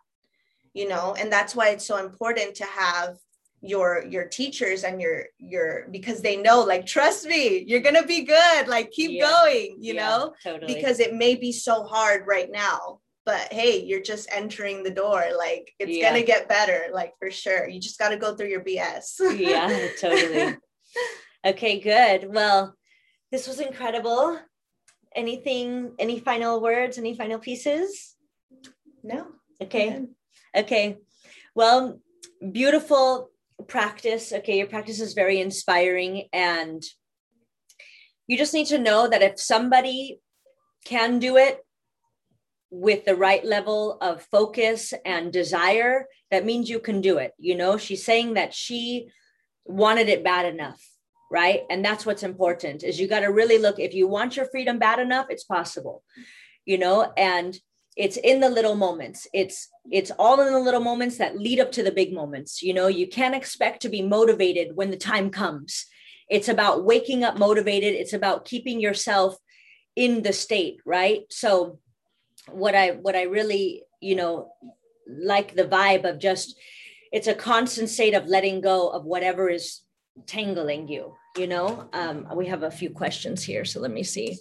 you 0.74 0.88
know, 0.88 1.15
and 1.17 1.32
that's 1.32 1.56
why 1.56 1.69
it's 1.69 1.86
so 1.86 1.98
important 1.98 2.56
to 2.56 2.65
have 2.65 3.17
your 3.62 4.06
your 4.06 4.26
teachers 4.26 4.84
and 4.84 5.02
your 5.02 5.26
your 5.38 5.88
because 5.91 6.22
they 6.22 6.38
know 6.38 6.62
like 6.62 6.86
trust 6.86 7.26
me 7.26 7.65
you're 7.67 7.82
gonna 7.82 8.06
be 8.06 8.24
good 8.24 8.67
like 8.67 8.89
keep 8.91 9.12
yeah. 9.12 9.30
going 9.30 9.76
you 9.80 9.93
yeah, 9.93 10.08
know? 10.08 10.34
totally. 10.41 10.74
because 10.74 11.02
it 11.02 11.13
may 11.13 11.36
be 11.36 11.52
so 11.52 11.84
hard 11.84 12.26
right 12.26 12.50
now 12.52 13.00
but 13.26 13.52
hey 13.54 13.84
you're 13.84 14.02
just 14.02 14.28
entering 14.32 14.82
the 14.82 14.89
door 14.89 15.24
like 15.38 15.72
it's 15.78 15.91
yeah. 15.91 16.10
gonna 16.10 16.24
get 16.24 16.50
better 16.50 16.88
like 16.93 17.13
for 17.19 17.30
sure. 17.30 17.67
You 17.67 17.80
just 17.80 18.00
got 18.00 18.10
to 18.10 18.17
go 18.17 18.36
through 18.36 18.48
your 18.48 18.63
bs 18.63 19.38
yeah 19.38 19.88
totally. 20.02 20.58
Okay 21.45 21.80
good. 21.80 22.34
Well 22.34 22.76
this 23.32 23.48
was 23.48 23.60
incredible. 23.60 24.39
Anything 25.15 25.93
any 26.00 26.19
final 26.19 26.62
words 26.62 26.98
any 26.98 27.13
final 27.13 27.39
pieces? 27.39 28.15
No. 29.04 29.28
Okay. 29.62 30.06
Okay. 30.56 30.98
Well 31.54 32.00
beautiful 32.52 33.30
practice 33.67 34.32
okay? 34.34 34.58
Your 34.58 34.67
practice 34.67 35.00
is 35.00 35.13
very 35.13 35.39
inspiring 35.39 36.28
and 36.34 36.84
you 38.28 38.38
just 38.38 38.54
need 38.54 38.67
to 38.67 38.78
know 38.78 39.08
that 39.08 39.22
if 39.22 39.39
somebody 39.39 40.19
can 40.86 41.19
do 41.19 41.38
it 41.38 41.60
with 42.72 43.06
the 43.06 43.15
right 43.15 43.43
level 43.43 43.98
of 44.02 44.22
focus 44.32 44.93
and 45.04 45.34
desire 45.34 46.06
that 46.32 46.45
means 46.45 46.69
you 46.69 46.80
can 46.80 47.02
do 47.02 47.17
it 47.17 47.34
you 47.38 47.56
know? 47.56 47.78
She's 47.78 48.06
saying 48.06 48.36
that 48.36 48.54
she 48.54 49.10
wanted 49.65 50.10
it 50.10 50.24
bad 50.24 50.45
enough 50.45 50.82
right? 51.32 51.62
And 51.69 51.86
that's 51.86 52.08
what's 52.08 52.24
important 52.24 52.84
is 52.84 53.00
you 53.00 53.08
got 53.08 53.19
to 53.19 53.28
really 53.28 53.60
look 53.60 53.80
if 53.80 53.93
you 53.93 54.08
want 54.08 54.36
your 54.36 54.48
freedom 54.48 54.80
bad 54.80 55.00
enough 55.00 55.28
it's 55.30 55.43
possible 55.43 56.04
you 56.65 56.78
know? 56.78 57.12
And 57.17 57.58
it's 58.00 58.18
in 58.18 58.40
the 58.40 58.50
little 58.50 58.76
moments. 58.76 59.28
It's 59.34 59.68
it's 59.92 60.12
all 60.18 60.40
in 60.40 60.54
the 60.54 60.60
little 60.60 60.80
moments 60.80 61.18
that 61.18 61.38
lead 61.38 61.60
up 61.60 61.72
to 61.74 61.84
the 61.84 61.92
big 61.92 62.14
moments. 62.14 62.64
You 62.64 62.74
know 62.74 62.88
you 62.88 63.08
can't 63.08 63.36
expect 63.36 63.82
to 63.82 63.90
be 63.90 64.02
motivated 64.02 64.76
when 64.76 64.90
the 64.90 64.98
time 64.98 65.30
comes. 65.30 65.86
It's 66.30 66.48
about 66.48 66.86
waking 66.86 67.24
up 67.24 67.38
motivated. 67.38 67.94
It's 67.96 68.14
about 68.14 68.46
keeping 68.46 68.80
yourself 68.80 69.36
in 69.96 70.24
the 70.24 70.34
state 70.34 70.78
right? 70.86 71.22
So 71.30 71.80
what 72.52 72.76
i 72.76 72.92
what 72.92 73.16
i 73.16 73.24
really 73.24 73.84
you 74.02 74.16
know 74.16 74.52
like 75.08 75.56
the 75.56 75.64
vibe 75.64 76.10
of 76.10 76.20
just 76.20 76.56
it's 77.12 77.28
a 77.28 77.34
constant 77.34 77.90
state 77.90 78.14
of 78.14 78.28
letting 78.28 78.62
go 78.62 78.90
of 78.90 79.06
whatever 79.06 79.50
is 79.50 79.82
tangling 80.26 80.88
you 80.88 81.14
you 81.38 81.48
know? 81.48 81.88
Um, 81.94 82.28
we 82.36 82.48
have 82.48 82.64
a 82.64 82.72
few 82.72 82.90
questions 82.90 83.44
here 83.44 83.66
so 83.66 83.80
let 83.80 83.92
me 83.92 84.04
see 84.04 84.38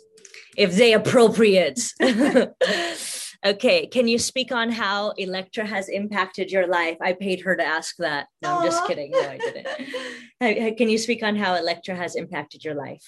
if 0.57 0.75
they 0.75 0.93
appropriate 0.95 1.81
okay 3.45 3.87
can 3.87 4.09
you 4.09 4.19
speak 4.19 4.53
on 4.53 4.71
how 4.71 5.11
electra 5.11 5.65
has 5.65 5.89
impacted 5.89 6.51
your 6.51 6.67
life? 6.67 6.97
I 7.01 7.13
paid 7.13 7.41
her 7.43 7.57
to 7.57 7.65
ask 7.65 7.97
that. 7.99 8.27
No 8.43 8.59
i'm 8.59 8.65
just 8.65 8.87
kidding. 8.87 9.11
No 9.11 9.21
i 9.21 9.39
didn't. 9.39 10.77
Can 10.77 10.89
you 10.89 10.99
speak 10.99 11.23
on 11.23 11.37
how 11.37 11.55
electra 11.55 11.97
has 11.97 12.15
impacted 12.15 12.65
your 12.65 12.75
life? 12.75 13.05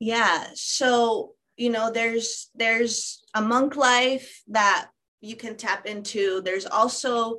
Yeah 0.00 0.46
so 0.54 1.32
you 1.56 1.70
know 1.70 1.90
there's 1.90 2.50
there's 2.54 3.22
a 3.34 3.40
monk 3.40 3.76
life 3.76 4.42
that 4.48 4.88
you 5.20 5.36
can 5.36 5.56
tap 5.56 5.86
into. 5.86 6.42
There's 6.42 6.66
also 6.66 7.38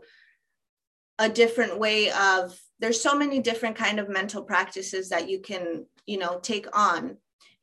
a 1.19 1.29
different 1.29 1.79
way 1.79 2.11
of 2.11 2.59
there's 2.79 3.01
so 3.01 3.15
many 3.15 3.39
different 3.39 3.75
kind 3.75 3.99
of 3.99 4.09
mental 4.09 4.43
practices 4.43 5.09
that 5.09 5.29
you 5.29 5.39
can 5.39 5.85
you 6.05 6.17
know 6.17 6.39
take 6.41 6.67
on. 6.77 7.17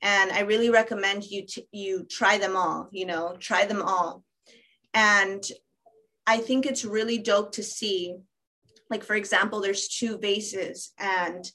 And 0.05 0.33
i 0.33 0.41
really 0.41 0.69
recommend 0.69 1.25
you 1.25 1.47
to, 1.47 1.63
you 1.71 2.05
try 2.11 2.37
them 2.37 2.57
all 2.57 2.89
you 2.91 3.07
know 3.07 3.37
try 3.39 3.65
them 3.67 3.81
all 3.81 4.25
and 4.95 5.45
i 6.27 6.39
think 6.39 6.67
it's 6.67 6.85
really 6.85 7.19
dope 7.19 7.53
to 7.53 7.63
see 7.63 8.17
like 8.91 9.05
for 9.05 9.15
example 9.15 9.61
there's 9.61 9.89
two 9.89 10.19
vases 10.19 10.93
and 10.99 11.51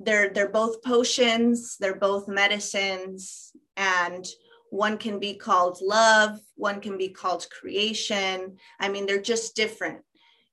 they're 0.00 0.30
they're 0.30 0.48
both 0.48 0.82
potions 0.82 1.76
they're 1.78 1.94
both 1.94 2.26
medicines 2.28 3.52
and 3.76 4.26
one 4.70 4.96
can 4.98 5.18
be 5.18 5.34
called 5.34 5.78
love 5.82 6.38
one 6.54 6.80
can 6.80 6.96
be 6.96 7.08
called 7.08 7.44
creation. 7.50 8.56
I 8.78 8.88
mean 8.88 9.06
they're 9.06 9.20
just 9.20 9.56
different 9.56 10.02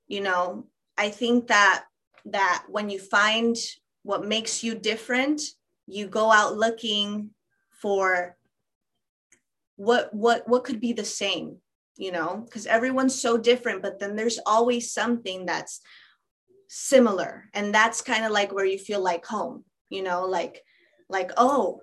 you 0.08 0.22
know? 0.22 0.68
I 0.98 1.10
think 1.10 1.48
that 1.48 1.84
that 2.26 2.64
when 2.70 2.90
you 2.90 3.00
find 3.00 3.56
what 4.04 4.26
makes 4.26 4.64
you 4.64 4.76
different 4.76 5.42
you 5.86 6.08
go 6.08 6.32
out 6.32 6.58
looking 6.58 7.32
for 7.70 8.37
what 9.78 10.14
what 10.14 10.48
what 10.48 10.64
could 10.64 10.80
be 10.80 10.94
the 10.94 11.06
same 11.06 11.58
you 12.00 12.12
know? 12.12 12.44
Because 12.46 12.68
everyone's 12.68 13.20
so 13.20 13.38
different 13.38 13.82
but 13.82 14.00
then 14.00 14.16
there's 14.16 14.40
always 14.46 14.94
something 14.94 15.46
that's 15.46 15.82
similar. 16.70 17.46
And 17.54 17.74
that's 17.74 18.02
kind 18.02 18.26
of 18.26 18.32
like 18.32 18.54
where 18.54 18.66
you 18.66 18.78
feel 18.78 19.02
like 19.02 19.26
home 19.26 19.64
you 19.90 20.04
know? 20.04 20.26
Like 20.26 20.62
like 21.10 21.32
oh 21.38 21.82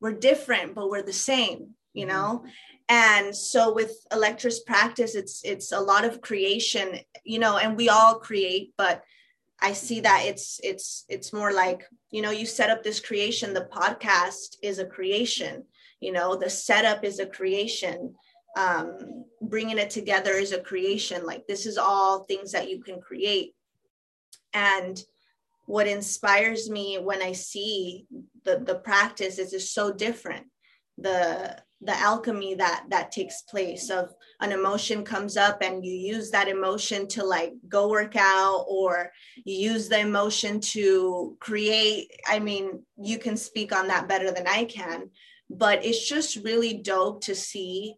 we're 0.00 0.12
different 0.12 0.74
but 0.74 0.88
we're 0.88 1.02
the 1.02 1.12
same 1.12 1.70
you 1.92 2.06
mm-hmm. 2.06 2.16
know? 2.16 2.44
And 2.88 3.34
so 3.34 3.72
with 3.72 3.92
electra's 4.12 4.60
practice 4.60 5.14
it's 5.14 5.42
it's 5.44 5.72
a 5.72 5.80
lot 5.80 6.04
of 6.04 6.20
creation 6.20 6.98
you 7.24 7.38
know 7.38 7.56
and 7.56 7.76
we 7.76 7.88
all 7.88 8.16
create 8.16 8.74
but 8.76 9.02
i 9.60 9.72
see 9.72 10.00
that 10.00 10.24
it's 10.26 10.60
it's 10.62 11.04
it's 11.08 11.32
more 11.32 11.52
like 11.52 11.86
you 12.10 12.20
know 12.20 12.30
you 12.30 12.44
set 12.44 12.68
up 12.70 12.82
this 12.82 13.00
creation 13.00 13.54
the 13.54 13.68
podcast 13.72 14.56
is 14.62 14.78
a 14.78 14.84
creation 14.84 15.64
you 16.04 16.12
know 16.12 16.36
the 16.36 16.50
setup 16.50 17.04
is 17.04 17.18
a 17.18 17.26
creation. 17.26 18.14
Um 18.56 19.24
bringing 19.40 19.78
it 19.78 19.90
together 19.90 20.32
is 20.32 20.52
a 20.52 20.60
creation. 20.60 21.26
Like 21.26 21.46
this 21.46 21.66
is 21.66 21.78
all 21.78 22.24
things 22.24 22.52
that 22.52 22.70
you 22.70 22.82
can 22.82 23.00
create. 23.00 23.54
And 24.52 25.02
what 25.66 25.86
inspires 25.86 26.68
me 26.68 26.98
when 26.98 27.22
i 27.22 27.32
see 27.32 28.06
the 28.44 28.58
the 28.58 28.74
practice 28.74 29.38
is 29.38 29.50
just 29.50 29.74
so 29.74 29.92
different. 29.92 30.46
The 30.98 31.56
the 31.80 31.98
alchemy 31.98 32.54
that 32.54 32.84
that 32.90 33.12
takes 33.12 33.42
place 33.42 33.90
of 33.90 34.14
an 34.40 34.52
emotion 34.52 35.04
comes 35.04 35.36
up 35.36 35.58
and 35.62 35.84
you 35.84 35.92
use 35.92 36.30
that 36.30 36.48
emotion 36.48 37.06
to 37.08 37.24
like 37.24 37.52
go 37.68 37.88
work 37.88 38.16
out 38.16 38.64
or 38.68 39.10
you 39.44 39.72
use 39.72 39.88
the 39.88 39.98
emotion 39.98 40.60
to 40.60 41.36
create. 41.40 42.10
I 42.26 42.38
mean 42.38 42.84
you 42.96 43.18
can 43.18 43.36
speak 43.36 43.74
on 43.74 43.88
that 43.88 44.08
better 44.08 44.30
than 44.30 44.46
i 44.46 44.64
can 44.64 45.10
but 45.50 45.84
it's 45.84 46.08
just 46.08 46.36
really 46.36 46.74
dope 46.74 47.22
to 47.22 47.34
see 47.34 47.96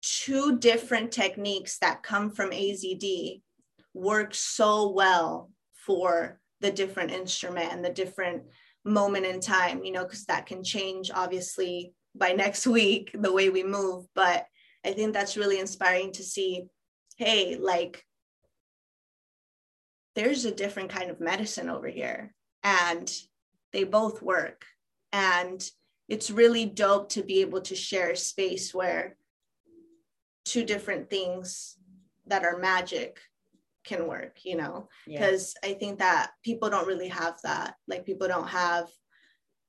two 0.00 0.58
different 0.58 1.12
techniques 1.12 1.78
that 1.78 2.02
come 2.02 2.30
from 2.30 2.50
azd 2.50 3.40
work 3.94 4.34
so 4.34 4.90
well 4.90 5.50
for 5.86 6.40
the 6.60 6.70
different 6.70 7.10
instrument 7.10 7.72
and 7.72 7.84
the 7.84 7.90
different 7.90 8.42
moment 8.84 9.26
in 9.26 9.40
time 9.40 9.84
you 9.84 9.92
know 9.92 10.04
because 10.04 10.24
that 10.24 10.46
can 10.46 10.64
change 10.64 11.10
obviously 11.14 11.92
by 12.14 12.32
next 12.32 12.66
week 12.66 13.10
the 13.14 13.32
way 13.32 13.48
we 13.48 13.62
move. 13.62 14.06
But 14.14 14.46
i 14.84 14.92
think 14.92 15.12
that's 15.12 15.36
really 15.36 15.60
inspiring 15.60 16.12
to 16.12 16.22
see 16.22 16.64
hey 17.16 17.56
like 17.56 18.04
there's 20.14 20.44
a 20.44 20.54
different 20.54 20.90
kind 20.90 21.10
of 21.10 21.20
medicine 21.20 21.70
over 21.70 21.88
here 21.88 22.34
and 22.64 23.10
they 23.72 23.84
both 23.84 24.20
work 24.20 24.64
and 25.12 25.68
it's 26.08 26.30
really 26.30 26.66
dope 26.66 27.08
to 27.10 27.22
be 27.22 27.40
able 27.40 27.60
to 27.62 27.74
share 27.74 28.10
a 28.10 28.16
space 28.16 28.74
where 28.74 29.16
two 30.44 30.64
different 30.64 31.08
things 31.08 31.76
that 32.26 32.44
are 32.44 32.58
magic 32.58 33.20
can 33.84 34.06
work 34.06 34.38
you 34.44 34.56
know? 34.56 34.88
Because 35.06 35.54
yeah. 35.62 35.70
i 35.70 35.74
think 35.74 35.98
that 35.98 36.30
people 36.44 36.70
don't 36.70 36.86
really 36.86 37.08
have 37.08 37.40
that. 37.42 37.74
Like 37.88 38.06
people 38.06 38.28
don't 38.28 38.48
have 38.48 38.88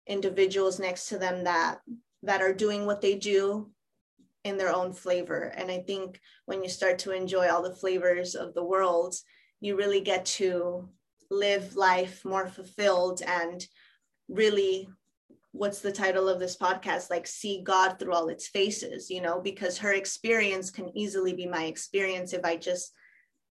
individuals 0.08 0.80
next 0.80 1.10
to 1.10 1.18
them 1.18 1.46
that 1.46 1.80
that 2.24 2.42
are 2.42 2.54
doing 2.54 2.86
what 2.86 3.02
they 3.02 3.16
do 3.16 3.72
in 4.44 4.58
their 4.58 4.74
own 4.74 4.94
flavor. 4.94 5.54
And 5.56 5.72
i 5.72 5.80
think 5.80 6.20
when 6.46 6.64
you 6.64 6.70
start 6.70 7.00
to 7.00 7.12
enjoy 7.12 7.50
all 7.50 7.64
the 7.64 7.76
flavors 7.76 8.36
of 8.36 8.54
the 8.54 8.64
world 8.64 9.16
you 9.64 9.78
really 9.78 10.02
get 10.02 10.26
to 10.26 10.90
live 11.32 11.78
life 11.78 12.26
more 12.26 12.48
fulfilled 12.48 13.22
and 13.26 13.66
really 14.28 14.90
what's 15.54 15.80
the 15.80 15.92
title 15.92 16.28
of 16.28 16.40
this 16.40 16.58
podcast 16.58 17.10
like 17.10 17.26
see 17.26 17.62
god 17.64 17.98
through 17.98 18.14
all 18.14 18.28
its 18.28 18.48
faces 18.48 19.10
you 19.10 19.22
know 19.22 19.40
because 19.40 19.78
her 19.78 19.94
experience 19.94 20.70
can 20.70 20.96
easily 20.98 21.34
be 21.34 21.48
my 21.48 21.66
experience 21.66 22.34
if 22.34 22.44
i 22.44 22.58
just 22.58 22.92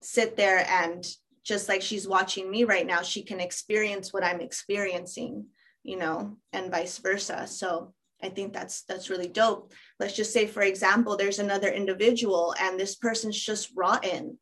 sit 0.02 0.36
there 0.36 0.64
and 0.68 1.06
just 1.46 1.68
like 1.68 1.80
she's 1.80 2.08
watching 2.08 2.50
me 2.50 2.64
right 2.64 2.86
now, 2.86 3.02
she 3.02 3.22
can 3.22 3.38
experience 3.38 4.12
what 4.12 4.24
I'm 4.24 4.40
experiencing, 4.40 5.46
you 5.84 5.96
know, 5.96 6.36
and 6.52 6.72
vice 6.72 6.98
versa. 6.98 7.46
So 7.46 7.94
I 8.20 8.30
think 8.30 8.52
that's 8.52 8.82
that's 8.82 9.10
really 9.10 9.28
dope. 9.28 9.72
Let's 10.00 10.16
just 10.16 10.32
say, 10.32 10.46
for 10.46 10.62
example, 10.62 11.16
there's 11.16 11.38
another 11.38 11.68
individual 11.68 12.54
and 12.60 12.78
this 12.78 12.96
person's 12.96 13.40
just 13.40 13.70
rotten, 13.76 14.38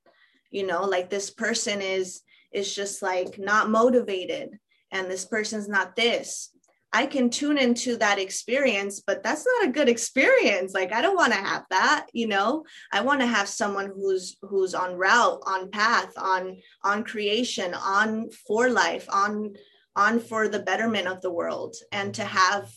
you 0.51 0.67
know, 0.67 0.85
like 0.85 1.11
this 1.11 1.31
person 1.31 1.83
is 1.83 2.23
is 2.53 2.75
just 2.75 3.03
like 3.03 3.39
not 3.39 3.69
motivated 3.69 4.59
and 4.91 5.11
this 5.11 5.27
person's 5.27 5.69
not 5.69 5.97
this 5.97 6.54
I 6.95 7.07
can 7.07 7.29
tune 7.29 7.59
into 7.59 7.97
that 7.97 8.21
experience, 8.21 9.03
but 9.05 9.25
that's 9.25 9.45
not 9.45 9.69
a 9.69 9.73
good 9.73 9.89
experience. 9.89 10.75
Like 10.75 10.93
I 10.93 11.03
don't 11.03 11.17
want 11.17 11.33
to 11.33 11.39
have 11.41 11.65
that, 11.71 12.07
you 12.13 12.29
know. 12.29 12.65
I 12.93 13.01
want 13.01 13.21
to 13.21 13.27
have 13.27 13.49
someone 13.49 13.91
who's 13.93 14.37
who's 14.43 14.75
on 14.75 14.95
route, 14.95 15.41
on 15.45 15.71
path, 15.73 16.13
on 16.17 16.57
on 16.85 17.03
creation, 17.03 17.75
on 17.75 18.31
for 18.47 18.71
life, 18.71 19.07
on 19.13 19.55
on 19.97 20.21
for 20.21 20.47
the 20.47 20.61
betterment 20.61 21.09
of 21.09 21.21
the 21.21 21.33
world 21.33 21.75
and 21.91 22.15
to 22.15 22.25
have 22.25 22.71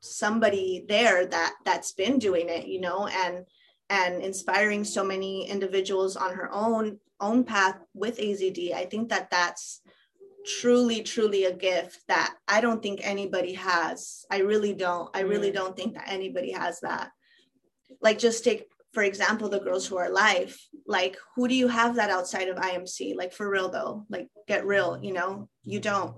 somebody 0.00 0.84
there 0.86 1.24
that 1.24 1.54
that's 1.64 1.92
been 1.92 2.18
doing 2.18 2.50
it, 2.50 2.66
you 2.66 2.82
know, 2.82 3.06
and 3.06 3.46
and 3.88 4.22
inspiring 4.22 4.84
so 4.84 5.02
many 5.02 5.48
individuals 5.48 6.16
on 6.16 6.34
her 6.34 6.50
own 6.52 6.98
own 7.18 7.44
path 7.44 7.78
with 7.94 8.18
AZD. 8.18 8.74
I 8.74 8.84
think 8.84 9.08
that 9.08 9.30
that's 9.30 9.80
truly 10.46 11.02
truly 11.02 11.44
a 11.44 11.52
gift 11.52 12.00
that 12.08 12.34
i 12.48 12.60
don't 12.60 12.82
think 12.82 13.00
anybody 13.02 13.54
has. 13.54 14.24
I 14.30 14.38
really 14.38 14.74
don't. 14.74 15.10
I 15.14 15.20
really 15.20 15.50
mm. 15.50 15.54
don't 15.54 15.76
think 15.76 15.94
that 15.94 16.08
anybody 16.08 16.52
has 16.52 16.80
that. 16.80 17.10
Like 18.00 18.18
just 18.18 18.44
take 18.44 18.66
for 18.92 19.02
example 19.02 19.48
the 19.48 19.58
girls 19.58 19.86
who 19.86 19.96
are 19.96 20.10
live 20.10 20.56
like 20.86 21.16
who 21.34 21.48
do 21.48 21.54
you 21.54 21.66
have 21.66 21.96
that 21.96 22.10
outside 22.10 22.48
of 22.48 22.56
imc 22.58 23.16
like 23.16 23.32
for 23.32 23.50
real 23.50 23.68
though. 23.68 24.06
Like 24.08 24.28
get 24.46 24.66
real 24.66 24.98
you 25.02 25.12
know? 25.12 25.48
You 25.62 25.80
don't. 25.80 26.16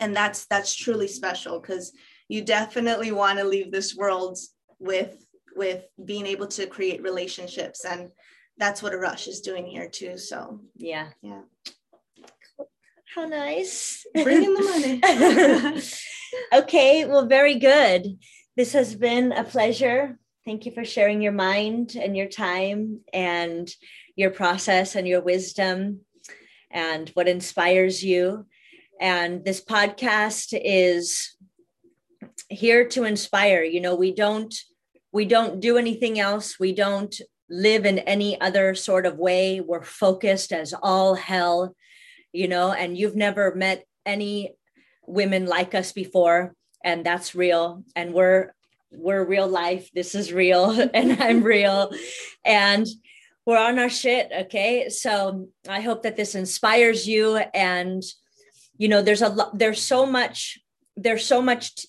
And 0.00 0.14
that's 0.16 0.46
that's 0.46 0.74
truly 0.74 1.08
special 1.08 1.60
because 1.60 1.92
you 2.28 2.42
definitely 2.42 3.12
want 3.12 3.38
to 3.38 3.44
leave 3.44 3.70
this 3.70 3.94
world 3.94 4.38
with 4.78 5.24
with 5.54 5.84
being 6.02 6.26
able 6.26 6.46
to 6.48 6.66
create 6.66 7.02
relationships. 7.02 7.84
And 7.84 8.10
that's 8.58 8.82
what 8.82 8.92
Arash 8.92 9.28
is 9.28 9.40
doing 9.40 9.66
here 9.66 9.88
too. 9.88 10.16
So 10.16 10.60
yeah. 10.76 11.08
yeah 11.22 11.42
how 13.14 13.26
nice. 13.26 14.06
Bring 14.14 14.44
in 14.44 14.54
the 14.54 15.00
money. 15.72 15.82
okay, 16.62 17.04
well, 17.04 17.26
very 17.26 17.56
good. 17.56 18.18
This 18.56 18.72
has 18.72 18.94
been 18.94 19.32
a 19.32 19.44
pleasure. 19.44 20.18
Thank 20.46 20.66
you 20.66 20.72
for 20.72 20.84
sharing 20.84 21.20
your 21.20 21.32
mind 21.32 21.94
and 21.94 22.16
your 22.16 22.28
time 22.28 23.00
and 23.12 23.70
your 24.16 24.30
process 24.30 24.94
and 24.94 25.06
your 25.06 25.20
wisdom 25.20 26.00
and 26.70 27.10
what 27.10 27.28
inspires 27.28 28.02
you. 28.02 28.46
And 29.00 29.44
this 29.44 29.62
podcast 29.62 30.58
is 30.64 31.36
here 32.48 32.88
to 32.88 33.04
inspire. 33.04 33.62
You 33.62 33.80
know, 33.80 33.94
we 33.94 34.14
don't 34.14 34.54
we 35.12 35.26
don't 35.26 35.60
do 35.60 35.76
anything 35.76 36.18
else. 36.18 36.58
We 36.58 36.72
don't 36.72 37.14
live 37.50 37.84
in 37.84 37.98
any 38.00 38.40
other 38.40 38.74
sort 38.74 39.04
of 39.04 39.18
way. 39.18 39.60
We're 39.60 39.82
focused 39.82 40.52
as 40.52 40.72
all 40.82 41.14
hell 41.14 41.74
you 42.32 42.48
know, 42.48 42.72
and 42.72 42.96
you've 42.96 43.16
never 43.16 43.54
met 43.54 43.84
any 44.04 44.54
women 45.06 45.46
like 45.46 45.74
us 45.74 45.92
before, 45.92 46.54
and 46.84 47.04
that's 47.04 47.34
real. 47.34 47.84
And 47.94 48.12
we're 48.12 48.54
we're 48.90 49.24
real 49.24 49.48
life. 49.48 49.90
This 49.94 50.14
is 50.14 50.32
real, 50.32 50.70
and 50.94 51.22
I'm 51.22 51.42
real. 51.42 51.92
And 52.44 52.86
we're 53.44 53.58
on 53.58 53.78
our 53.78 53.88
shit. 53.88 54.30
Okay. 54.32 54.88
So 54.88 55.48
I 55.68 55.80
hope 55.80 56.02
that 56.02 56.16
this 56.16 56.34
inspires 56.34 57.06
you. 57.06 57.36
And, 57.36 58.02
you 58.78 58.88
know, 58.88 59.02
there's 59.02 59.22
a 59.22 59.28
lot, 59.28 59.58
there's 59.58 59.82
so 59.82 60.06
much, 60.06 60.58
there's 60.96 61.26
so 61.26 61.42
much, 61.42 61.74
t- 61.74 61.88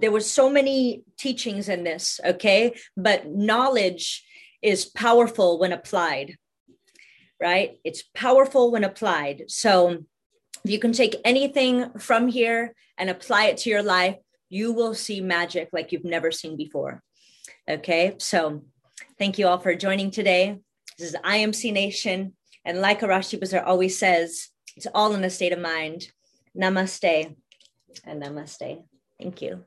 there 0.00 0.12
was 0.12 0.30
so 0.30 0.48
many 0.48 1.02
teachings 1.18 1.68
in 1.68 1.84
this. 1.84 2.20
Okay. 2.24 2.76
But 2.96 3.28
knowledge 3.28 4.24
is 4.62 4.84
powerful 4.84 5.58
when 5.58 5.72
applied, 5.72 6.36
right? 7.42 7.78
It's 7.84 8.04
powerful 8.14 8.70
when 8.70 8.84
applied. 8.84 9.44
So 9.48 10.04
if 10.64 10.70
you 10.70 10.78
can 10.78 10.92
take 10.92 11.16
anything 11.24 11.90
from 11.98 12.28
here 12.28 12.74
and 12.96 13.10
apply 13.10 13.46
it 13.46 13.56
to 13.58 13.70
your 13.70 13.82
life, 13.82 14.16
you 14.48 14.72
will 14.72 14.94
see 14.94 15.20
magic 15.20 15.70
like 15.72 15.90
you've 15.90 16.04
never 16.04 16.30
seen 16.30 16.56
before. 16.56 17.02
Okay. 17.68 18.14
So 18.18 18.64
thank 19.18 19.38
you 19.38 19.48
all 19.48 19.58
for 19.58 19.74
joining 19.74 20.12
today. 20.12 20.60
This 20.98 21.08
is 21.08 21.16
IMC 21.24 21.72
Nation. 21.72 22.34
And 22.64 22.80
like 22.80 23.00
Arashi 23.00 23.62
always 23.66 23.98
says, 23.98 24.48
it's 24.76 24.86
all 24.94 25.14
in 25.14 25.22
the 25.22 25.30
state 25.30 25.52
of 25.52 25.58
mind. 25.58 26.12
Namaste 26.56 27.34
and 28.04 28.22
namaste. 28.22 28.84
Thank 29.18 29.42
you. 29.42 29.64